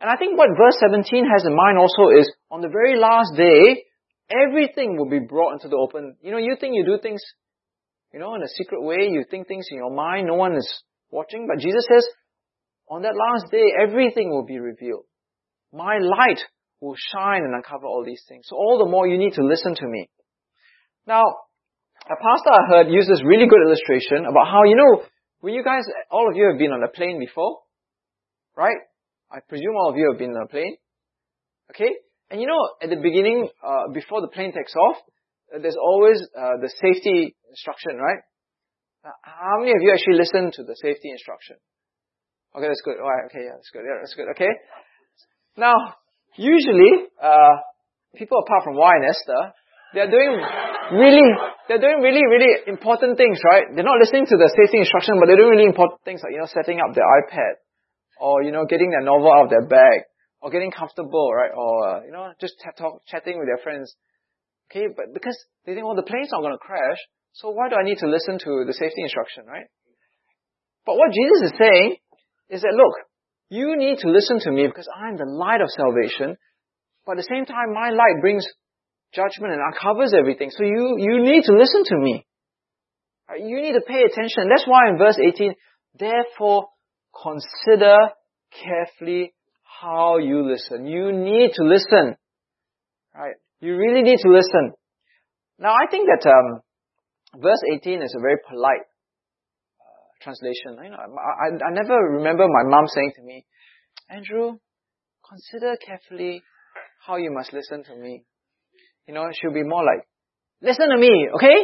And 0.00 0.10
I 0.10 0.16
think 0.16 0.36
what 0.36 0.50
verse 0.52 0.76
17 0.80 1.24
has 1.24 1.46
in 1.46 1.56
mind 1.56 1.78
also 1.78 2.12
is, 2.18 2.30
on 2.50 2.60
the 2.60 2.68
very 2.68 2.98
last 3.00 3.32
day, 3.36 3.84
everything 4.30 4.96
will 4.96 5.08
be 5.08 5.20
brought 5.20 5.54
into 5.54 5.68
the 5.68 5.76
open. 5.76 6.16
You 6.22 6.32
know, 6.32 6.38
you 6.38 6.56
think 6.58 6.74
you 6.74 6.84
do 6.84 6.98
things, 7.00 7.22
you 8.12 8.20
know, 8.20 8.34
in 8.34 8.42
a 8.42 8.48
secret 8.48 8.82
way, 8.82 9.08
you 9.10 9.24
think 9.30 9.48
things 9.48 9.66
in 9.70 9.78
your 9.78 9.92
mind, 9.92 10.26
no 10.26 10.34
one 10.34 10.56
is 10.56 10.82
watching, 11.10 11.46
but 11.46 11.60
Jesus 11.60 11.86
says, 11.88 12.06
on 12.88 13.02
that 13.02 13.14
last 13.14 13.50
day, 13.50 13.64
everything 13.82 14.30
will 14.30 14.44
be 14.44 14.58
revealed. 14.58 15.04
My 15.72 15.98
light 15.98 16.40
will 16.80 16.94
shine 17.12 17.42
and 17.42 17.54
uncover 17.54 17.86
all 17.86 18.04
these 18.04 18.22
things. 18.28 18.46
So 18.48 18.56
all 18.56 18.78
the 18.78 18.90
more 18.90 19.08
you 19.08 19.18
need 19.18 19.34
to 19.34 19.44
listen 19.44 19.74
to 19.74 19.86
me. 19.86 20.08
Now, 21.06 21.22
a 22.04 22.16
pastor 22.22 22.50
I 22.52 22.68
heard 22.68 22.90
used 22.90 23.10
this 23.10 23.22
really 23.24 23.46
good 23.46 23.62
illustration 23.66 24.26
about 24.28 24.46
how, 24.46 24.62
you 24.64 24.76
know, 24.76 25.02
when 25.40 25.54
you 25.54 25.64
guys, 25.64 25.82
all 26.10 26.28
of 26.30 26.36
you 26.36 26.48
have 26.50 26.58
been 26.58 26.72
on 26.72 26.82
a 26.82 26.88
plane 26.88 27.18
before, 27.18 27.58
right? 28.56 28.76
I 29.30 29.40
presume 29.48 29.74
all 29.76 29.90
of 29.90 29.96
you 29.96 30.08
have 30.10 30.18
been 30.18 30.30
on 30.30 30.44
a 30.44 30.48
plane. 30.48 30.76
Okay? 31.70 31.90
And 32.30 32.40
you 32.40 32.46
know, 32.46 32.58
at 32.82 32.90
the 32.90 32.96
beginning, 32.96 33.48
uh, 33.62 33.92
before 33.94 34.20
the 34.20 34.28
plane 34.28 34.52
takes 34.52 34.74
off, 34.74 34.96
uh, 35.54 35.58
there's 35.62 35.78
always 35.78 36.18
uh, 36.34 36.58
the 36.60 36.68
safety 36.68 37.36
instruction, 37.50 37.96
right? 37.96 38.18
Uh, 39.06 39.14
how 39.22 39.58
many 39.60 39.70
of 39.70 39.80
you 39.80 39.92
actually 39.94 40.18
listen 40.18 40.50
to 40.50 40.64
the 40.64 40.74
safety 40.82 41.10
instruction? 41.10 41.56
Okay, 42.56 42.66
that's 42.66 42.82
good. 42.82 42.98
Alright, 42.98 43.30
okay, 43.30 43.46
yeah, 43.46 43.54
that's 43.54 43.70
good. 43.70 43.86
Yeah, 43.86 43.98
that's 44.02 44.14
good. 44.18 44.28
Okay. 44.34 44.50
Now, 45.56 45.76
usually, 46.34 47.06
uh, 47.22 47.62
people 48.16 48.42
apart 48.42 48.64
from 48.64 48.74
Y 48.74 48.92
and 48.96 49.06
Esther, 49.06 49.42
they're 49.94 50.10
doing 50.10 50.34
really, 50.98 51.28
they're 51.68 51.80
doing 51.80 52.02
really, 52.02 52.26
really 52.26 52.66
important 52.66 53.16
things, 53.16 53.38
right? 53.46 53.70
They're 53.70 53.86
not 53.86 54.02
listening 54.02 54.26
to 54.26 54.36
the 54.36 54.50
safety 54.50 54.82
instruction, 54.82 55.20
but 55.20 55.30
they're 55.30 55.38
doing 55.38 55.54
really 55.54 55.70
important 55.70 56.02
things 56.02 56.20
like, 56.24 56.34
you 56.34 56.42
know, 56.42 56.50
setting 56.50 56.82
up 56.82 56.90
their 56.90 57.06
iPad, 57.06 57.62
or, 58.18 58.42
you 58.42 58.50
know, 58.50 58.66
getting 58.66 58.90
their 58.90 59.04
novel 59.04 59.30
out 59.30 59.44
of 59.46 59.50
their 59.50 59.66
bag, 59.68 60.08
or 60.46 60.50
getting 60.54 60.70
comfortable, 60.70 61.34
right? 61.34 61.50
Or, 61.50 61.74
uh, 61.90 62.04
you 62.06 62.12
know, 62.12 62.30
just 62.40 62.54
talk, 62.78 63.02
chatting 63.10 63.36
with 63.36 63.48
their 63.50 63.58
friends. 63.58 63.90
Okay, 64.70 64.86
but 64.94 65.10
because 65.12 65.34
they 65.66 65.74
think, 65.74 65.84
well, 65.84 65.98
the 65.98 66.06
plane's 66.06 66.30
not 66.30 66.38
going 66.38 66.54
to 66.54 66.62
crash, 66.62 67.02
so 67.32 67.50
why 67.50 67.68
do 67.68 67.74
I 67.74 67.82
need 67.82 67.98
to 67.98 68.06
listen 68.06 68.38
to 68.38 68.62
the 68.62 68.72
safety 68.72 69.02
instruction, 69.02 69.42
right? 69.44 69.66
But 70.86 70.94
what 70.94 71.10
Jesus 71.10 71.50
is 71.50 71.58
saying 71.58 71.96
is 72.48 72.62
that, 72.62 72.78
look, 72.78 72.94
you 73.50 73.74
need 73.74 73.98
to 74.06 74.08
listen 74.08 74.38
to 74.46 74.52
me 74.52 74.68
because 74.68 74.86
I'm 74.86 75.16
the 75.16 75.26
light 75.26 75.60
of 75.60 75.68
salvation, 75.74 76.38
but 77.04 77.18
at 77.18 77.26
the 77.26 77.34
same 77.34 77.44
time, 77.44 77.74
my 77.74 77.90
light 77.90 78.22
brings 78.22 78.46
judgment 79.12 79.50
and 79.50 79.62
uncovers 79.66 80.14
everything. 80.14 80.54
So 80.54 80.62
you, 80.62 80.94
you 80.98 81.26
need 81.26 81.42
to 81.42 81.58
listen 81.58 81.82
to 81.90 81.98
me. 81.98 82.24
You 83.34 83.60
need 83.62 83.74
to 83.74 83.82
pay 83.82 84.06
attention. 84.06 84.46
That's 84.46 84.66
why 84.66 84.94
in 84.94 84.96
verse 84.96 85.18
18, 85.18 85.54
therefore 85.98 86.70
consider 87.10 88.14
carefully 88.54 89.34
how 89.80 90.18
you 90.18 90.48
listen. 90.48 90.86
You 90.86 91.12
need 91.12 91.52
to 91.54 91.64
listen. 91.64 92.16
Right? 93.14 93.34
You 93.60 93.76
really 93.76 94.02
need 94.02 94.18
to 94.22 94.28
listen. 94.28 94.72
Now 95.58 95.72
I 95.72 95.90
think 95.90 96.08
that 96.08 96.28
um, 96.28 96.60
verse 97.40 97.60
18 97.74 98.02
is 98.02 98.14
a 98.16 98.20
very 98.20 98.36
polite 98.48 98.84
uh, 99.80 100.06
translation. 100.22 100.76
You 100.84 100.90
know, 100.90 100.98
I, 100.98 101.06
I, 101.06 101.68
I 101.68 101.72
never 101.72 101.94
remember 102.18 102.46
my 102.46 102.68
mom 102.68 102.86
saying 102.86 103.12
to 103.16 103.22
me, 103.22 103.44
Andrew, 104.10 104.58
consider 105.28 105.76
carefully 105.84 106.42
how 107.06 107.16
you 107.16 107.32
must 107.32 107.52
listen 107.52 107.84
to 107.84 107.96
me. 107.96 108.22
You 109.08 109.14
know, 109.14 109.28
she'll 109.32 109.54
be 109.54 109.64
more 109.64 109.84
like, 109.84 110.06
listen 110.60 110.88
to 110.90 110.98
me, 110.98 111.28
okay? 111.34 111.56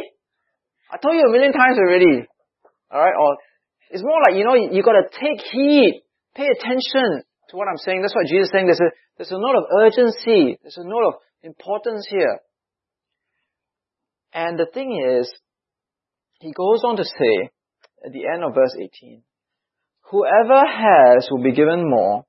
I 0.91 0.97
told 0.97 1.15
you 1.15 1.27
a 1.27 1.31
million 1.31 1.51
times 1.51 1.77
already. 1.77 2.25
Alright? 2.91 3.13
Or 3.19 3.37
it's 3.91 4.03
more 4.03 4.19
like, 4.25 4.37
you 4.37 4.45
know, 4.45 4.55
you 4.55 4.81
gotta 4.83 5.09
take 5.11 5.45
heed, 5.51 6.01
pay 6.35 6.47
attention 6.47 7.23
to 7.49 7.57
what 7.57 7.67
I'm 7.67 7.77
saying. 7.77 8.01
That's 8.01 8.15
what 8.15 8.27
Jesus 8.27 8.47
is 8.47 8.51
saying. 8.51 8.65
There's 8.65 8.79
a, 8.79 8.91
there's 9.17 9.31
a 9.31 9.39
note 9.39 9.57
of 9.57 9.65
urgency. 9.81 10.57
There's 10.61 10.77
a 10.77 10.87
note 10.87 11.07
of 11.07 11.13
importance 11.43 12.07
here. 12.09 12.39
And 14.33 14.57
the 14.57 14.65
thing 14.65 14.99
is, 15.19 15.31
he 16.39 16.51
goes 16.51 16.83
on 16.83 16.97
to 16.97 17.03
say, 17.03 17.49
at 18.05 18.11
the 18.11 18.25
end 18.33 18.43
of 18.43 18.55
verse 18.55 18.75
18, 18.75 19.23
Whoever 20.11 20.61
has 20.67 21.27
will 21.31 21.41
be 21.41 21.53
given 21.53 21.89
more, 21.89 22.25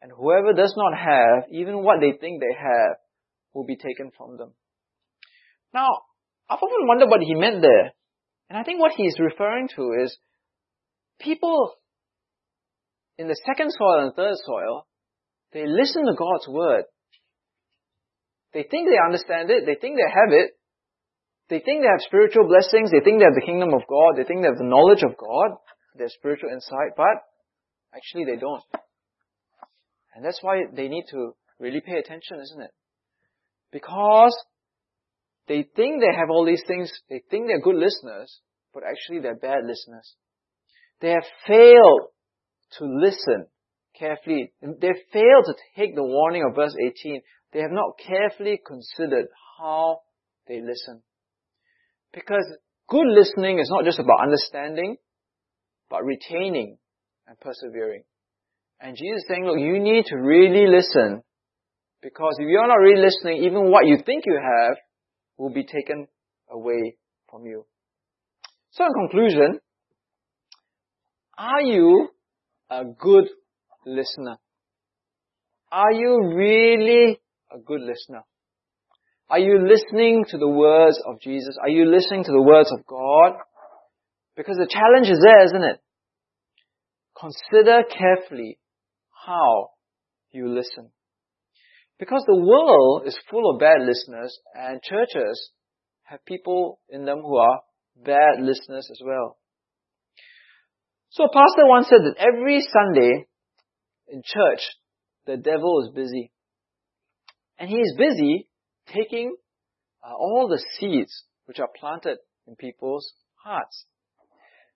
and 0.00 0.10
whoever 0.10 0.52
does 0.52 0.74
not 0.76 0.98
have, 0.98 1.44
even 1.52 1.82
what 1.82 2.00
they 2.00 2.12
think 2.18 2.40
they 2.40 2.56
have, 2.56 2.96
will 3.52 3.64
be 3.64 3.76
taken 3.76 4.10
from 4.16 4.36
them. 4.36 4.52
Now, 5.74 5.88
I've 6.48 6.58
often 6.62 6.86
wondered 6.86 7.08
what 7.08 7.20
he 7.20 7.34
meant 7.34 7.62
there. 7.62 7.92
And 8.48 8.58
I 8.58 8.64
think 8.64 8.80
what 8.80 8.92
he's 8.96 9.18
referring 9.20 9.68
to 9.76 9.92
is 10.02 10.18
people 11.20 11.74
in 13.20 13.28
the 13.28 13.36
second 13.44 13.70
soil 13.76 14.00
and 14.00 14.14
third 14.14 14.32
soil, 14.46 14.86
they 15.52 15.66
listen 15.66 16.06
to 16.06 16.16
God's 16.16 16.48
word. 16.48 16.84
They 18.54 18.64
think 18.64 18.88
they 18.88 18.96
understand 18.96 19.50
it, 19.50 19.66
they 19.66 19.76
think 19.76 20.00
they 20.00 20.08
have 20.08 20.32
it, 20.32 20.56
they 21.50 21.60
think 21.60 21.82
they 21.82 21.92
have 21.92 22.00
spiritual 22.00 22.48
blessings, 22.48 22.90
they 22.90 23.04
think 23.04 23.20
they 23.20 23.28
have 23.28 23.36
the 23.36 23.44
kingdom 23.44 23.76
of 23.76 23.84
God, 23.86 24.16
they 24.16 24.24
think 24.24 24.40
they 24.40 24.48
have 24.48 24.56
the 24.56 24.64
knowledge 24.64 25.04
of 25.04 25.20
God, 25.20 25.60
their 25.94 26.08
spiritual 26.08 26.48
insight, 26.48 26.96
but 26.96 27.20
actually 27.94 28.24
they 28.24 28.40
don't. 28.40 28.64
And 30.16 30.24
that's 30.24 30.40
why 30.40 30.64
they 30.72 30.88
need 30.88 31.04
to 31.10 31.36
really 31.58 31.82
pay 31.84 32.00
attention, 32.00 32.40
isn't 32.40 32.62
it? 32.62 32.72
Because 33.70 34.34
they 35.46 35.68
think 35.76 36.00
they 36.00 36.16
have 36.16 36.30
all 36.30 36.46
these 36.46 36.64
things, 36.66 36.90
they 37.10 37.22
think 37.30 37.48
they're 37.48 37.60
good 37.60 37.76
listeners, 37.76 38.40
but 38.72 38.82
actually 38.82 39.20
they're 39.20 39.36
bad 39.36 39.68
listeners. 39.68 40.16
They 41.02 41.10
have 41.10 41.28
failed 41.46 42.08
to 42.78 42.84
listen 42.84 43.46
carefully. 43.98 44.52
They 44.62 44.94
failed 45.12 45.46
to 45.46 45.54
take 45.76 45.94
the 45.94 46.02
warning 46.02 46.44
of 46.48 46.54
verse 46.54 46.74
18. 46.80 47.20
They 47.52 47.60
have 47.60 47.70
not 47.70 47.98
carefully 47.98 48.60
considered 48.64 49.26
how 49.58 50.00
they 50.46 50.60
listen. 50.60 51.02
Because 52.12 52.44
good 52.88 53.06
listening 53.06 53.58
is 53.58 53.68
not 53.70 53.84
just 53.84 53.98
about 53.98 54.22
understanding, 54.22 54.96
but 55.88 56.04
retaining 56.04 56.78
and 57.26 57.38
persevering. 57.40 58.04
And 58.80 58.96
Jesus 58.96 59.22
is 59.22 59.24
saying, 59.28 59.44
look, 59.44 59.58
you 59.58 59.78
need 59.78 60.06
to 60.06 60.16
really 60.16 60.66
listen. 60.66 61.22
Because 62.02 62.36
if 62.38 62.48
you're 62.48 62.66
not 62.66 62.76
really 62.76 63.02
listening, 63.02 63.44
even 63.44 63.70
what 63.70 63.86
you 63.86 63.98
think 64.04 64.24
you 64.26 64.40
have 64.42 64.76
will 65.36 65.52
be 65.52 65.64
taken 65.64 66.06
away 66.50 66.96
from 67.30 67.44
you. 67.44 67.66
So 68.70 68.84
in 68.84 68.92
conclusion, 68.92 69.58
are 71.36 71.60
you 71.60 72.08
a 72.70 72.84
good 72.84 73.28
listener? 73.84 74.38
Are 75.72 75.92
you 75.92 76.32
really 76.34 77.20
a 77.52 77.58
good 77.58 77.80
listener? 77.80 78.22
Are 79.28 79.38
you 79.38 79.64
listening 79.66 80.24
to 80.30 80.38
the 80.38 80.48
words 80.48 81.00
of 81.06 81.20
Jesus? 81.20 81.56
Are 81.60 81.68
you 81.68 81.84
listening 81.84 82.24
to 82.24 82.32
the 82.32 82.42
words 82.42 82.72
of 82.72 82.84
God? 82.86 83.34
Because 84.36 84.56
the 84.56 84.68
challenge 84.68 85.08
is 85.08 85.20
there, 85.22 85.44
isn't 85.44 85.62
it? 85.62 85.80
Consider 87.18 87.82
carefully 87.84 88.58
how 89.26 89.70
you 90.32 90.48
listen. 90.48 90.90
Because 91.98 92.24
the 92.26 92.36
world 92.36 93.06
is 93.06 93.18
full 93.30 93.50
of 93.50 93.60
bad 93.60 93.82
listeners 93.86 94.36
and 94.54 94.82
churches 94.82 95.50
have 96.04 96.24
people 96.24 96.80
in 96.88 97.04
them 97.04 97.20
who 97.20 97.36
are 97.36 97.60
bad 97.96 98.40
listeners 98.40 98.88
as 98.90 99.00
well. 99.04 99.36
So 101.10 101.24
a 101.24 101.28
pastor 101.28 101.66
once 101.66 101.88
said 101.88 102.02
that 102.04 102.16
every 102.18 102.60
Sunday 102.60 103.26
in 104.08 104.22
church, 104.24 104.60
the 105.26 105.36
devil 105.36 105.82
is 105.84 105.94
busy. 105.94 106.30
And 107.58 107.68
he 107.68 107.76
is 107.76 107.94
busy 107.98 108.48
taking 108.86 109.34
uh, 110.04 110.14
all 110.14 110.48
the 110.48 110.62
seeds 110.78 111.24
which 111.46 111.58
are 111.58 111.68
planted 111.78 112.18
in 112.46 112.54
people's 112.54 113.12
hearts. 113.34 113.86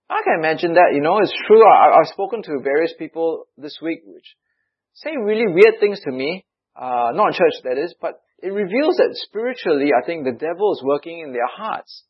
I 0.09 0.21
can 0.23 0.39
imagine 0.39 0.73
that, 0.73 0.91
you 0.93 1.01
know, 1.01 1.17
it's 1.19 1.33
true. 1.47 1.63
I, 1.65 1.97
have 1.97 2.07
spoken 2.07 2.43
to 2.43 2.59
various 2.61 2.93
people 2.99 3.45
this 3.57 3.79
week 3.81 4.01
which 4.05 4.35
say 4.93 5.11
really 5.17 5.47
weird 5.47 5.79
things 5.79 5.99
to 6.01 6.11
me, 6.11 6.45
uh, 6.75 7.11
not 7.13 7.27
in 7.27 7.33
church 7.33 7.63
that 7.63 7.77
is, 7.77 7.95
but 7.99 8.21
it 8.43 8.49
reveals 8.49 8.97
that 8.97 9.09
spiritually, 9.13 9.91
I 9.97 10.05
think 10.05 10.25
the 10.25 10.37
devil 10.37 10.73
is 10.73 10.83
working 10.83 11.21
in 11.21 11.31
their 11.31 11.47
hearts. 11.47 12.03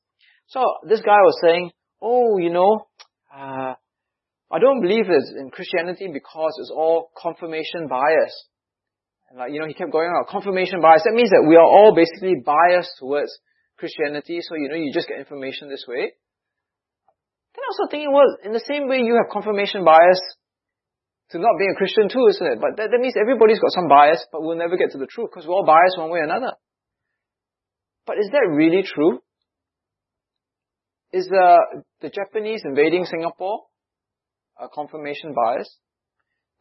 So 0.48 0.62
this 0.88 1.02
guy 1.02 1.22
was 1.22 1.38
saying, 1.42 1.72
oh, 2.02 2.38
you 2.38 2.50
know, 2.50 2.88
uh, 3.34 3.76
I 4.52 4.60
don't 4.60 4.82
believe 4.82 5.06
it's 5.10 5.34
in 5.38 5.50
Christianity 5.50 6.10
because 6.14 6.54
it's 6.60 6.72
all 6.74 7.10
confirmation 7.18 7.88
bias. 7.88 8.34
Like, 9.36 9.52
you 9.52 9.60
know, 9.60 9.68
he 9.68 9.74
kept 9.74 9.92
going 9.92 10.08
on, 10.08 10.24
confirmation 10.30 10.80
bias. 10.80 11.04
That 11.04 11.18
means 11.18 11.30
that 11.32 11.44
we 11.44 11.58
are 11.58 11.66
all 11.66 11.94
basically 11.94 12.40
biased 12.40 12.96
towards 13.00 13.36
Christianity, 13.76 14.40
so 14.40 14.56
you 14.56 14.70
know, 14.70 14.80
you 14.80 14.94
just 14.94 15.10
get 15.10 15.20
information 15.20 15.68
this 15.68 15.84
way. 15.88 16.16
Then 17.52 17.60
I 17.60 17.68
also 17.68 17.92
thinking, 17.92 18.14
well, 18.14 18.32
in 18.46 18.54
the 18.54 18.64
same 18.64 18.88
way 18.88 19.04
you 19.04 19.20
have 19.20 19.34
confirmation 19.34 19.84
bias 19.84 20.22
to 21.32 21.40
not 21.40 21.58
being 21.58 21.74
a 21.76 21.78
Christian 21.78 22.08
too, 22.08 22.28
isn't 22.30 22.48
it? 22.48 22.62
But 22.62 22.78
that, 22.78 22.92
that 22.92 23.02
means 23.02 23.16
everybody's 23.20 23.60
got 23.60 23.76
some 23.76 23.90
bias, 23.90 24.24
but 24.32 24.42
we'll 24.42 24.58
never 24.58 24.78
get 24.78 24.92
to 24.92 25.00
the 25.00 25.10
truth 25.10 25.32
because 25.34 25.48
we're 25.48 25.56
all 25.56 25.66
biased 25.66 25.98
one 25.98 26.12
way 26.12 26.20
or 26.20 26.30
another. 26.30 26.54
But 28.06 28.18
is 28.20 28.30
that 28.32 28.48
really 28.48 28.84
true? 28.84 29.20
Is 31.12 31.28
the, 31.28 31.84
the 32.02 32.10
Japanese 32.10 32.62
invading 32.64 33.06
Singapore 33.06 33.64
a 34.60 34.68
confirmation 34.70 35.34
bias? 35.34 35.70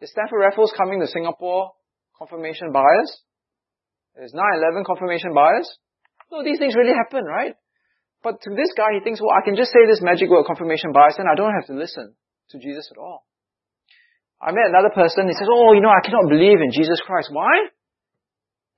Is 0.00 0.10
Stamford 0.10 0.40
Raffles 0.40 0.72
coming 0.76 1.00
to 1.00 1.06
Singapore 1.06 1.72
confirmation 2.18 2.72
bias? 2.72 3.22
Is 4.22 4.34
9-11 4.34 4.84
confirmation 4.84 5.34
bias? 5.34 5.66
No, 6.30 6.42
these 6.42 6.58
things 6.58 6.74
really 6.74 6.94
happen, 6.94 7.24
right? 7.24 7.54
But 8.22 8.40
to 8.42 8.50
this 8.50 8.72
guy, 8.76 8.96
he 8.96 9.04
thinks, 9.04 9.20
well, 9.20 9.36
I 9.36 9.44
can 9.44 9.54
just 9.54 9.70
say 9.70 9.84
this 9.86 10.00
magic 10.00 10.30
word 10.30 10.46
confirmation 10.46 10.92
bias 10.92 11.16
and 11.18 11.28
I 11.28 11.34
don't 11.34 11.52
have 11.52 11.66
to 11.66 11.74
listen 11.74 12.14
to 12.50 12.58
Jesus 12.58 12.88
at 12.90 12.98
all. 12.98 13.26
I 14.40 14.52
met 14.52 14.68
another 14.68 14.90
person, 14.94 15.28
he 15.28 15.34
says, 15.34 15.48
oh, 15.50 15.72
you 15.72 15.80
know, 15.80 15.92
I 15.92 16.04
cannot 16.04 16.28
believe 16.28 16.60
in 16.60 16.70
Jesus 16.72 17.00
Christ. 17.06 17.28
Why? 17.32 17.68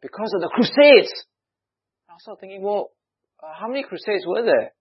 Because 0.03 0.33
of 0.35 0.41
the 0.43 0.51
crusades. 0.53 1.13
I 2.09 2.15
was 2.15 2.39
thinking, 2.41 2.63
well, 2.63 2.91
uh, 3.43 3.53
how 3.59 3.69
many 3.69 3.83
crusades 3.83 4.25
were 4.27 4.45
there? 4.45 4.73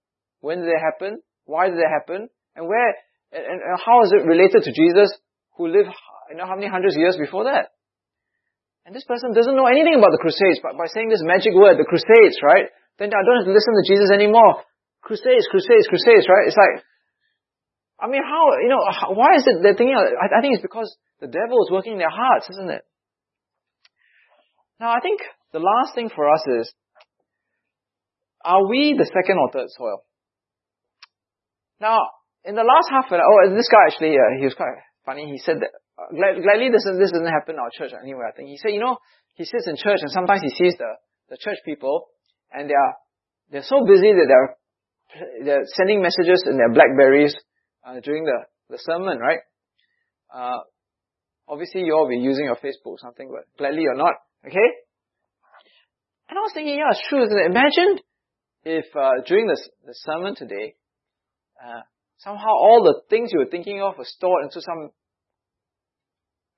When 0.41 0.59
did 0.59 0.67
they 0.67 0.79
happen? 0.79 1.21
Why 1.45 1.69
did 1.69 1.77
they 1.77 1.89
happen? 1.89 2.29
And 2.55 2.67
where, 2.67 2.95
and, 3.35 3.59
how 3.83 4.03
is 4.07 4.15
it 4.15 4.23
related 4.23 4.63
to 4.63 4.71
Jesus 4.71 5.11
who 5.59 5.67
lived, 5.67 5.91
you 6.31 6.37
know, 6.39 6.47
how 6.47 6.55
many 6.55 6.71
hundreds 6.71 6.95
of 6.95 7.01
years 7.03 7.19
before 7.19 7.45
that? 7.51 7.75
And 8.85 8.95
this 8.95 9.03
person 9.03 9.33
doesn't 9.33 9.57
know 9.57 9.67
anything 9.67 9.97
about 9.97 10.13
the 10.13 10.21
crusades, 10.21 10.61
but 10.61 10.77
by 10.77 10.87
saying 10.87 11.09
this 11.09 11.25
magic 11.25 11.51
word, 11.57 11.81
the 11.81 11.89
crusades, 11.89 12.37
right? 12.45 12.69
Then 13.01 13.09
I 13.11 13.21
don't 13.25 13.43
have 13.43 13.49
to 13.49 13.55
listen 13.55 13.73
to 13.75 13.89
Jesus 13.89 14.09
anymore. 14.13 14.61
Crusades, 15.01 15.49
crusades, 15.49 15.89
crusades, 15.89 16.29
right? 16.29 16.47
It's 16.47 16.57
like, 16.57 16.85
I 17.99 18.07
mean, 18.07 18.21
how, 18.21 18.55
you 18.61 18.69
know, 18.69 18.83
why 19.17 19.35
is 19.35 19.47
it 19.47 19.63
they're 19.63 19.75
thinking, 19.75 19.97
I, 19.97 20.29
I 20.29 20.41
think 20.41 20.55
it's 20.55 20.65
because 20.65 20.93
the 21.19 21.27
devil 21.27 21.57
is 21.65 21.71
working 21.71 21.93
in 21.93 21.99
their 21.99 22.13
hearts, 22.13 22.47
isn't 22.51 22.71
it? 22.71 22.83
Now, 24.79 24.91
I 24.91 24.99
think 24.99 25.21
the 25.51 25.59
last 25.59 25.95
thing 25.95 26.09
for 26.13 26.29
us 26.29 26.43
is, 26.59 26.73
are 28.43 28.67
we 28.67 28.93
the 28.97 29.05
second 29.05 29.39
or 29.39 29.49
third 29.51 29.67
soil? 29.75 30.03
Now, 31.81 31.97
in 32.45 32.53
the 32.53 32.63
last 32.63 32.87
half 32.93 33.09
an 33.09 33.19
hour, 33.19 33.49
oh, 33.49 33.55
this 33.57 33.67
guy 33.67 33.89
actually, 33.89 34.13
uh, 34.13 34.37
he 34.37 34.45
was 34.45 34.53
quite 34.53 34.77
funny. 35.05 35.25
He 35.25 35.41
said 35.41 35.57
that, 35.65 35.73
uh, 35.97 36.13
gladly 36.13 36.69
this, 36.69 36.85
this 36.85 37.11
doesn't 37.11 37.33
happen 37.33 37.57
in 37.57 37.61
our 37.61 37.73
church 37.73 37.91
anyway, 37.97 38.29
I 38.29 38.33
think. 38.37 38.49
He 38.49 38.57
said, 38.61 38.71
you 38.71 38.79
know, 38.79 38.97
he 39.33 39.45
sits 39.45 39.65
in 39.65 39.75
church 39.75 40.05
and 40.05 40.11
sometimes 40.13 40.45
he 40.45 40.53
sees 40.53 40.77
the, 40.77 40.93
the 41.29 41.37
church 41.41 41.57
people 41.65 42.05
and 42.53 42.69
they 42.69 42.77
are, 42.77 42.93
they're 43.49 43.65
so 43.65 43.81
busy 43.81 44.13
that 44.13 44.27
they're, 44.29 44.49
they're 45.43 45.67
sending 45.73 46.01
messages 46.01 46.45
in 46.45 46.57
their 46.57 46.69
Blackberries 46.69 47.33
uh, 47.81 47.99
during 48.01 48.25
the, 48.25 48.45
the 48.69 48.77
sermon, 48.77 49.17
right? 49.17 49.41
Uh, 50.29 50.61
obviously 51.47 51.81
you 51.81 51.93
all 51.93 52.07
be 52.07 52.17
using 52.17 52.45
your 52.45 52.57
Facebook 52.57 52.93
or 52.93 53.01
something, 53.01 53.29
but 53.33 53.49
gladly 53.57 53.85
or 53.89 53.95
not, 53.95 54.13
okay? 54.45 54.69
And 56.29 56.37
I 56.37 56.41
was 56.41 56.51
thinking, 56.53 56.77
yeah, 56.77 56.89
it's 56.93 57.05
true, 57.09 57.23
isn't 57.25 57.37
it? 57.37 57.49
Imagine 57.49 57.99
if 58.65 58.85
uh, 58.95 59.21
during 59.27 59.47
the, 59.47 59.57
the 59.85 59.93
sermon 59.93 60.35
today, 60.35 60.75
uh, 61.63 61.81
somehow 62.25 62.49
all 62.49 62.83
the 62.83 63.01
things 63.07 63.29
you 63.31 63.39
were 63.39 63.45
thinking 63.45 63.81
of 63.81 63.97
were 63.97 64.05
stored 64.05 64.43
into 64.43 64.59
some 64.59 64.89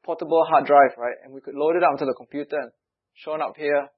portable 0.04 0.46
hard 0.50 0.66
drive, 0.66 0.98
right? 0.98 1.18
And 1.24 1.34
we 1.34 1.42
could 1.42 1.56
load 1.56 1.76
it 1.76 1.84
up 1.84 1.92
onto 1.92 2.06
the 2.06 2.16
computer 2.16 2.58
and 2.58 2.72
shown 3.14 3.42
up 3.42 3.56
here 3.58 3.90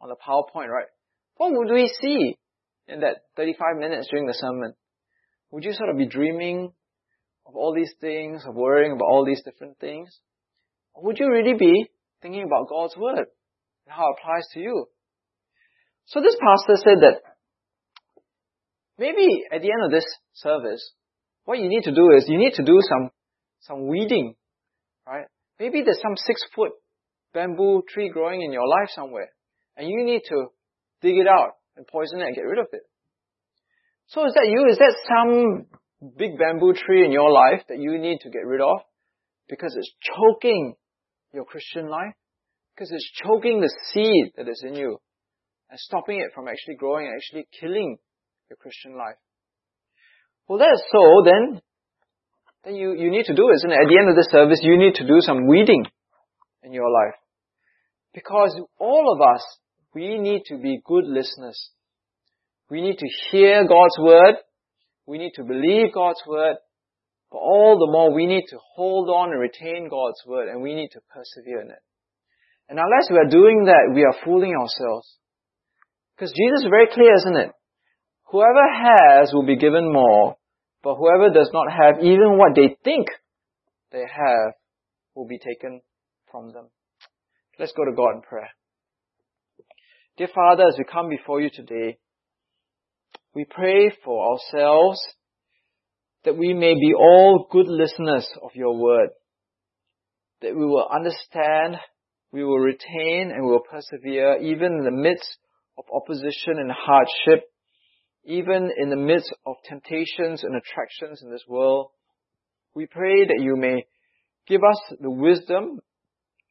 on 0.00 0.08
the 0.08 0.16
PowerPoint, 0.16 0.68
right? 0.68 0.90
What 1.36 1.52
would 1.52 1.72
we 1.72 1.88
see 2.02 2.36
in 2.88 3.00
that 3.00 3.22
35 3.36 3.76
minutes 3.78 4.08
during 4.10 4.26
the 4.26 4.34
sermon? 4.34 4.74
Would 5.52 5.64
you 5.64 5.72
sort 5.72 5.90
of 5.90 5.96
be 5.96 6.06
dreaming 6.06 6.72
of 7.46 7.54
all 7.54 7.72
these 7.72 7.92
things, 8.00 8.42
of 8.44 8.56
worrying 8.56 8.90
about 8.90 9.06
all 9.06 9.24
these 9.24 9.42
different 9.44 9.78
things? 9.78 10.08
Or 10.92 11.04
would 11.04 11.20
you 11.20 11.30
really 11.30 11.54
be 11.54 11.86
thinking 12.20 12.42
about 12.42 12.68
God's 12.68 12.96
Word 12.96 13.26
and 13.86 13.94
how 13.94 14.10
it 14.10 14.16
applies 14.18 14.46
to 14.54 14.60
you? 14.60 14.86
So 16.06 16.20
this 16.20 16.34
pastor 16.34 16.82
said 16.82 16.98
that 17.02 17.22
maybe 18.98 19.44
at 19.52 19.62
the 19.62 19.70
end 19.70 19.84
of 19.84 19.90
this 19.90 20.06
service, 20.34 20.92
what 21.44 21.58
you 21.58 21.68
need 21.68 21.84
to 21.84 21.94
do 21.94 22.10
is 22.16 22.26
you 22.28 22.38
need 22.38 22.54
to 22.54 22.64
do 22.64 22.78
some, 22.88 23.10
some 23.60 23.86
weeding, 23.86 24.34
right? 25.06 25.26
Maybe 25.58 25.82
there's 25.82 26.00
some 26.02 26.16
six 26.16 26.42
foot 26.54 26.72
bamboo 27.32 27.82
tree 27.88 28.10
growing 28.10 28.42
in 28.42 28.52
your 28.52 28.66
life 28.66 28.88
somewhere 28.94 29.30
and 29.76 29.88
you 29.88 30.04
need 30.04 30.22
to 30.28 30.46
dig 31.02 31.16
it 31.16 31.26
out 31.26 31.52
and 31.76 31.86
poison 31.86 32.20
it 32.20 32.26
and 32.26 32.34
get 32.34 32.42
rid 32.42 32.58
of 32.58 32.66
it. 32.72 32.82
So 34.08 34.24
is 34.26 34.34
that 34.34 34.46
you? 34.46 34.66
Is 34.70 34.78
that 34.78 34.94
some 35.08 35.66
big 36.16 36.38
bamboo 36.38 36.74
tree 36.74 37.04
in 37.04 37.12
your 37.12 37.30
life 37.30 37.62
that 37.68 37.78
you 37.78 37.98
need 37.98 38.18
to 38.22 38.30
get 38.30 38.46
rid 38.46 38.60
of 38.60 38.78
because 39.48 39.74
it's 39.76 39.92
choking 40.00 40.74
your 41.32 41.44
Christian 41.44 41.88
life? 41.88 42.14
Because 42.74 42.92
it's 42.92 43.10
choking 43.24 43.60
the 43.60 43.72
seed 43.92 44.32
that 44.36 44.48
is 44.48 44.62
in 44.66 44.74
you 44.74 44.98
and 45.70 45.78
stopping 45.78 46.20
it 46.20 46.32
from 46.34 46.46
actually 46.46 46.76
growing 46.76 47.06
and 47.06 47.14
actually 47.16 47.48
killing 47.60 47.96
your 48.48 48.56
Christian 48.56 48.96
life. 48.96 49.16
Well, 50.48 50.58
that's 50.58 50.82
so, 50.92 51.22
then, 51.24 51.60
then 52.64 52.74
you, 52.76 52.94
you 52.94 53.10
need 53.10 53.24
to 53.26 53.34
do 53.34 53.50
isn't 53.54 53.70
it. 53.70 53.74
At 53.74 53.88
the 53.88 53.98
end 53.98 54.10
of 54.10 54.16
the 54.16 54.28
service, 54.30 54.60
you 54.62 54.78
need 54.78 54.94
to 54.96 55.06
do 55.06 55.20
some 55.20 55.46
weeding 55.46 55.84
in 56.62 56.72
your 56.72 56.90
life. 56.90 57.18
Because 58.14 58.58
all 58.78 59.12
of 59.12 59.20
us, 59.20 59.44
we 59.94 60.18
need 60.18 60.42
to 60.46 60.56
be 60.56 60.80
good 60.84 61.04
listeners. 61.04 61.70
We 62.70 62.80
need 62.80 62.98
to 62.98 63.08
hear 63.30 63.66
God's 63.66 63.98
word. 63.98 64.36
We 65.06 65.18
need 65.18 65.32
to 65.34 65.44
believe 65.44 65.94
God's 65.94 66.22
word. 66.26 66.56
But 67.30 67.38
all 67.38 67.78
the 67.78 67.90
more 67.90 68.14
we 68.14 68.26
need 68.26 68.44
to 68.50 68.58
hold 68.74 69.08
on 69.08 69.30
and 69.30 69.40
retain 69.40 69.88
God's 69.88 70.22
word 70.26 70.48
and 70.48 70.62
we 70.62 70.74
need 70.74 70.90
to 70.92 71.00
persevere 71.12 71.60
in 71.62 71.70
it. 71.70 71.82
And 72.68 72.78
unless 72.78 73.10
we 73.10 73.18
are 73.18 73.30
doing 73.30 73.66
that, 73.66 73.94
we 73.94 74.02
are 74.02 74.24
fooling 74.24 74.54
ourselves. 74.54 75.18
Because 76.16 76.32
Jesus 76.32 76.64
is 76.64 76.70
very 76.70 76.88
clear, 76.92 77.14
isn't 77.14 77.36
it? 77.36 77.50
Whoever 78.26 78.66
has 78.72 79.32
will 79.32 79.46
be 79.46 79.56
given 79.56 79.92
more, 79.92 80.36
but 80.82 80.96
whoever 80.96 81.30
does 81.30 81.50
not 81.52 81.70
have 81.70 82.02
even 82.02 82.38
what 82.38 82.54
they 82.54 82.76
think 82.82 83.08
they 83.92 84.00
have 84.02 84.54
will 85.14 85.26
be 85.26 85.38
taken 85.38 85.80
from 86.30 86.52
them. 86.52 86.66
Let's 87.58 87.72
go 87.72 87.84
to 87.84 87.96
God 87.96 88.16
in 88.16 88.22
prayer. 88.22 88.50
Dear 90.16 90.28
Father, 90.34 90.64
as 90.68 90.76
we 90.78 90.84
come 90.84 91.08
before 91.08 91.40
you 91.40 91.50
today, 91.50 91.98
we 93.34 93.44
pray 93.44 93.92
for 94.04 94.32
ourselves 94.32 94.98
that 96.24 96.36
we 96.36 96.54
may 96.54 96.74
be 96.74 96.94
all 96.98 97.46
good 97.50 97.68
listeners 97.68 98.26
of 98.42 98.50
your 98.54 98.76
word, 98.76 99.10
that 100.42 100.56
we 100.56 100.64
will 100.64 100.88
understand, 100.92 101.76
we 102.32 102.44
will 102.44 102.58
retain, 102.58 103.30
and 103.30 103.44
we 103.44 103.52
will 103.52 103.60
persevere 103.70 104.38
even 104.38 104.72
in 104.72 104.84
the 104.84 104.90
midst 104.90 105.38
of 105.78 105.84
opposition 105.94 106.58
and 106.58 106.72
hardship, 106.72 107.44
even 108.26 108.70
in 108.76 108.90
the 108.90 108.96
midst 108.96 109.32
of 109.46 109.54
temptations 109.64 110.42
and 110.42 110.56
attractions 110.56 111.22
in 111.22 111.30
this 111.30 111.44
world. 111.48 111.90
We 112.74 112.86
pray 112.86 113.24
that 113.24 113.40
you 113.40 113.56
may 113.56 113.86
give 114.46 114.62
us 114.62 114.96
the 115.00 115.10
wisdom 115.10 115.80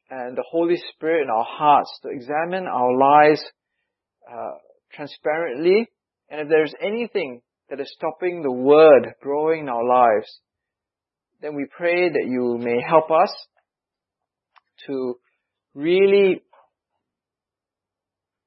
and 0.09 0.37
the 0.37 0.45
Holy 0.49 0.77
Spirit 0.93 1.23
in 1.23 1.29
our 1.29 1.45
hearts 1.47 1.99
to 2.03 2.09
examine 2.09 2.65
our 2.65 2.97
lives 2.97 3.43
uh, 4.31 4.57
transparently. 4.93 5.87
And 6.29 6.41
if 6.41 6.47
there's 6.49 6.73
anything 6.81 7.41
that 7.69 7.79
is 7.79 7.93
stopping 7.97 8.41
the 8.41 8.51
Word 8.51 9.13
growing 9.21 9.61
in 9.61 9.69
our 9.69 9.85
lives, 9.85 10.39
then 11.41 11.55
we 11.55 11.65
pray 11.75 12.09
that 12.09 12.27
you 12.27 12.57
may 12.57 12.81
help 12.87 13.11
us 13.11 13.33
to 14.87 15.15
really 15.73 16.41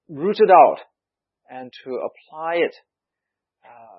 root 0.08 0.36
it 0.40 0.50
out 0.50 0.78
and 1.50 1.70
to 1.84 1.90
apply 1.90 2.54
it 2.56 2.74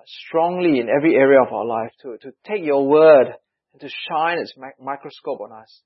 strongly 0.06 0.80
in 0.80 0.88
every 0.88 1.14
area 1.14 1.40
of 1.42 1.52
our 1.52 1.64
life, 1.64 1.90
to, 2.02 2.16
to 2.22 2.32
take 2.46 2.64
your 2.64 2.86
Word 2.86 3.28
and 3.72 3.80
to 3.80 3.88
shine 4.08 4.38
its 4.38 4.54
microscope 4.80 5.40
on 5.40 5.52
us. 5.52 5.82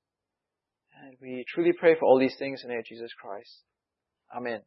And 1.01 1.17
we 1.21 1.45
truly 1.47 1.73
pray 1.77 1.95
for 1.99 2.05
all 2.05 2.19
these 2.19 2.35
things 2.39 2.61
in 2.63 2.69
the 2.69 2.73
name 2.73 2.79
of 2.79 2.85
Jesus 2.85 3.11
Christ. 3.19 3.51
Amen. 4.35 4.61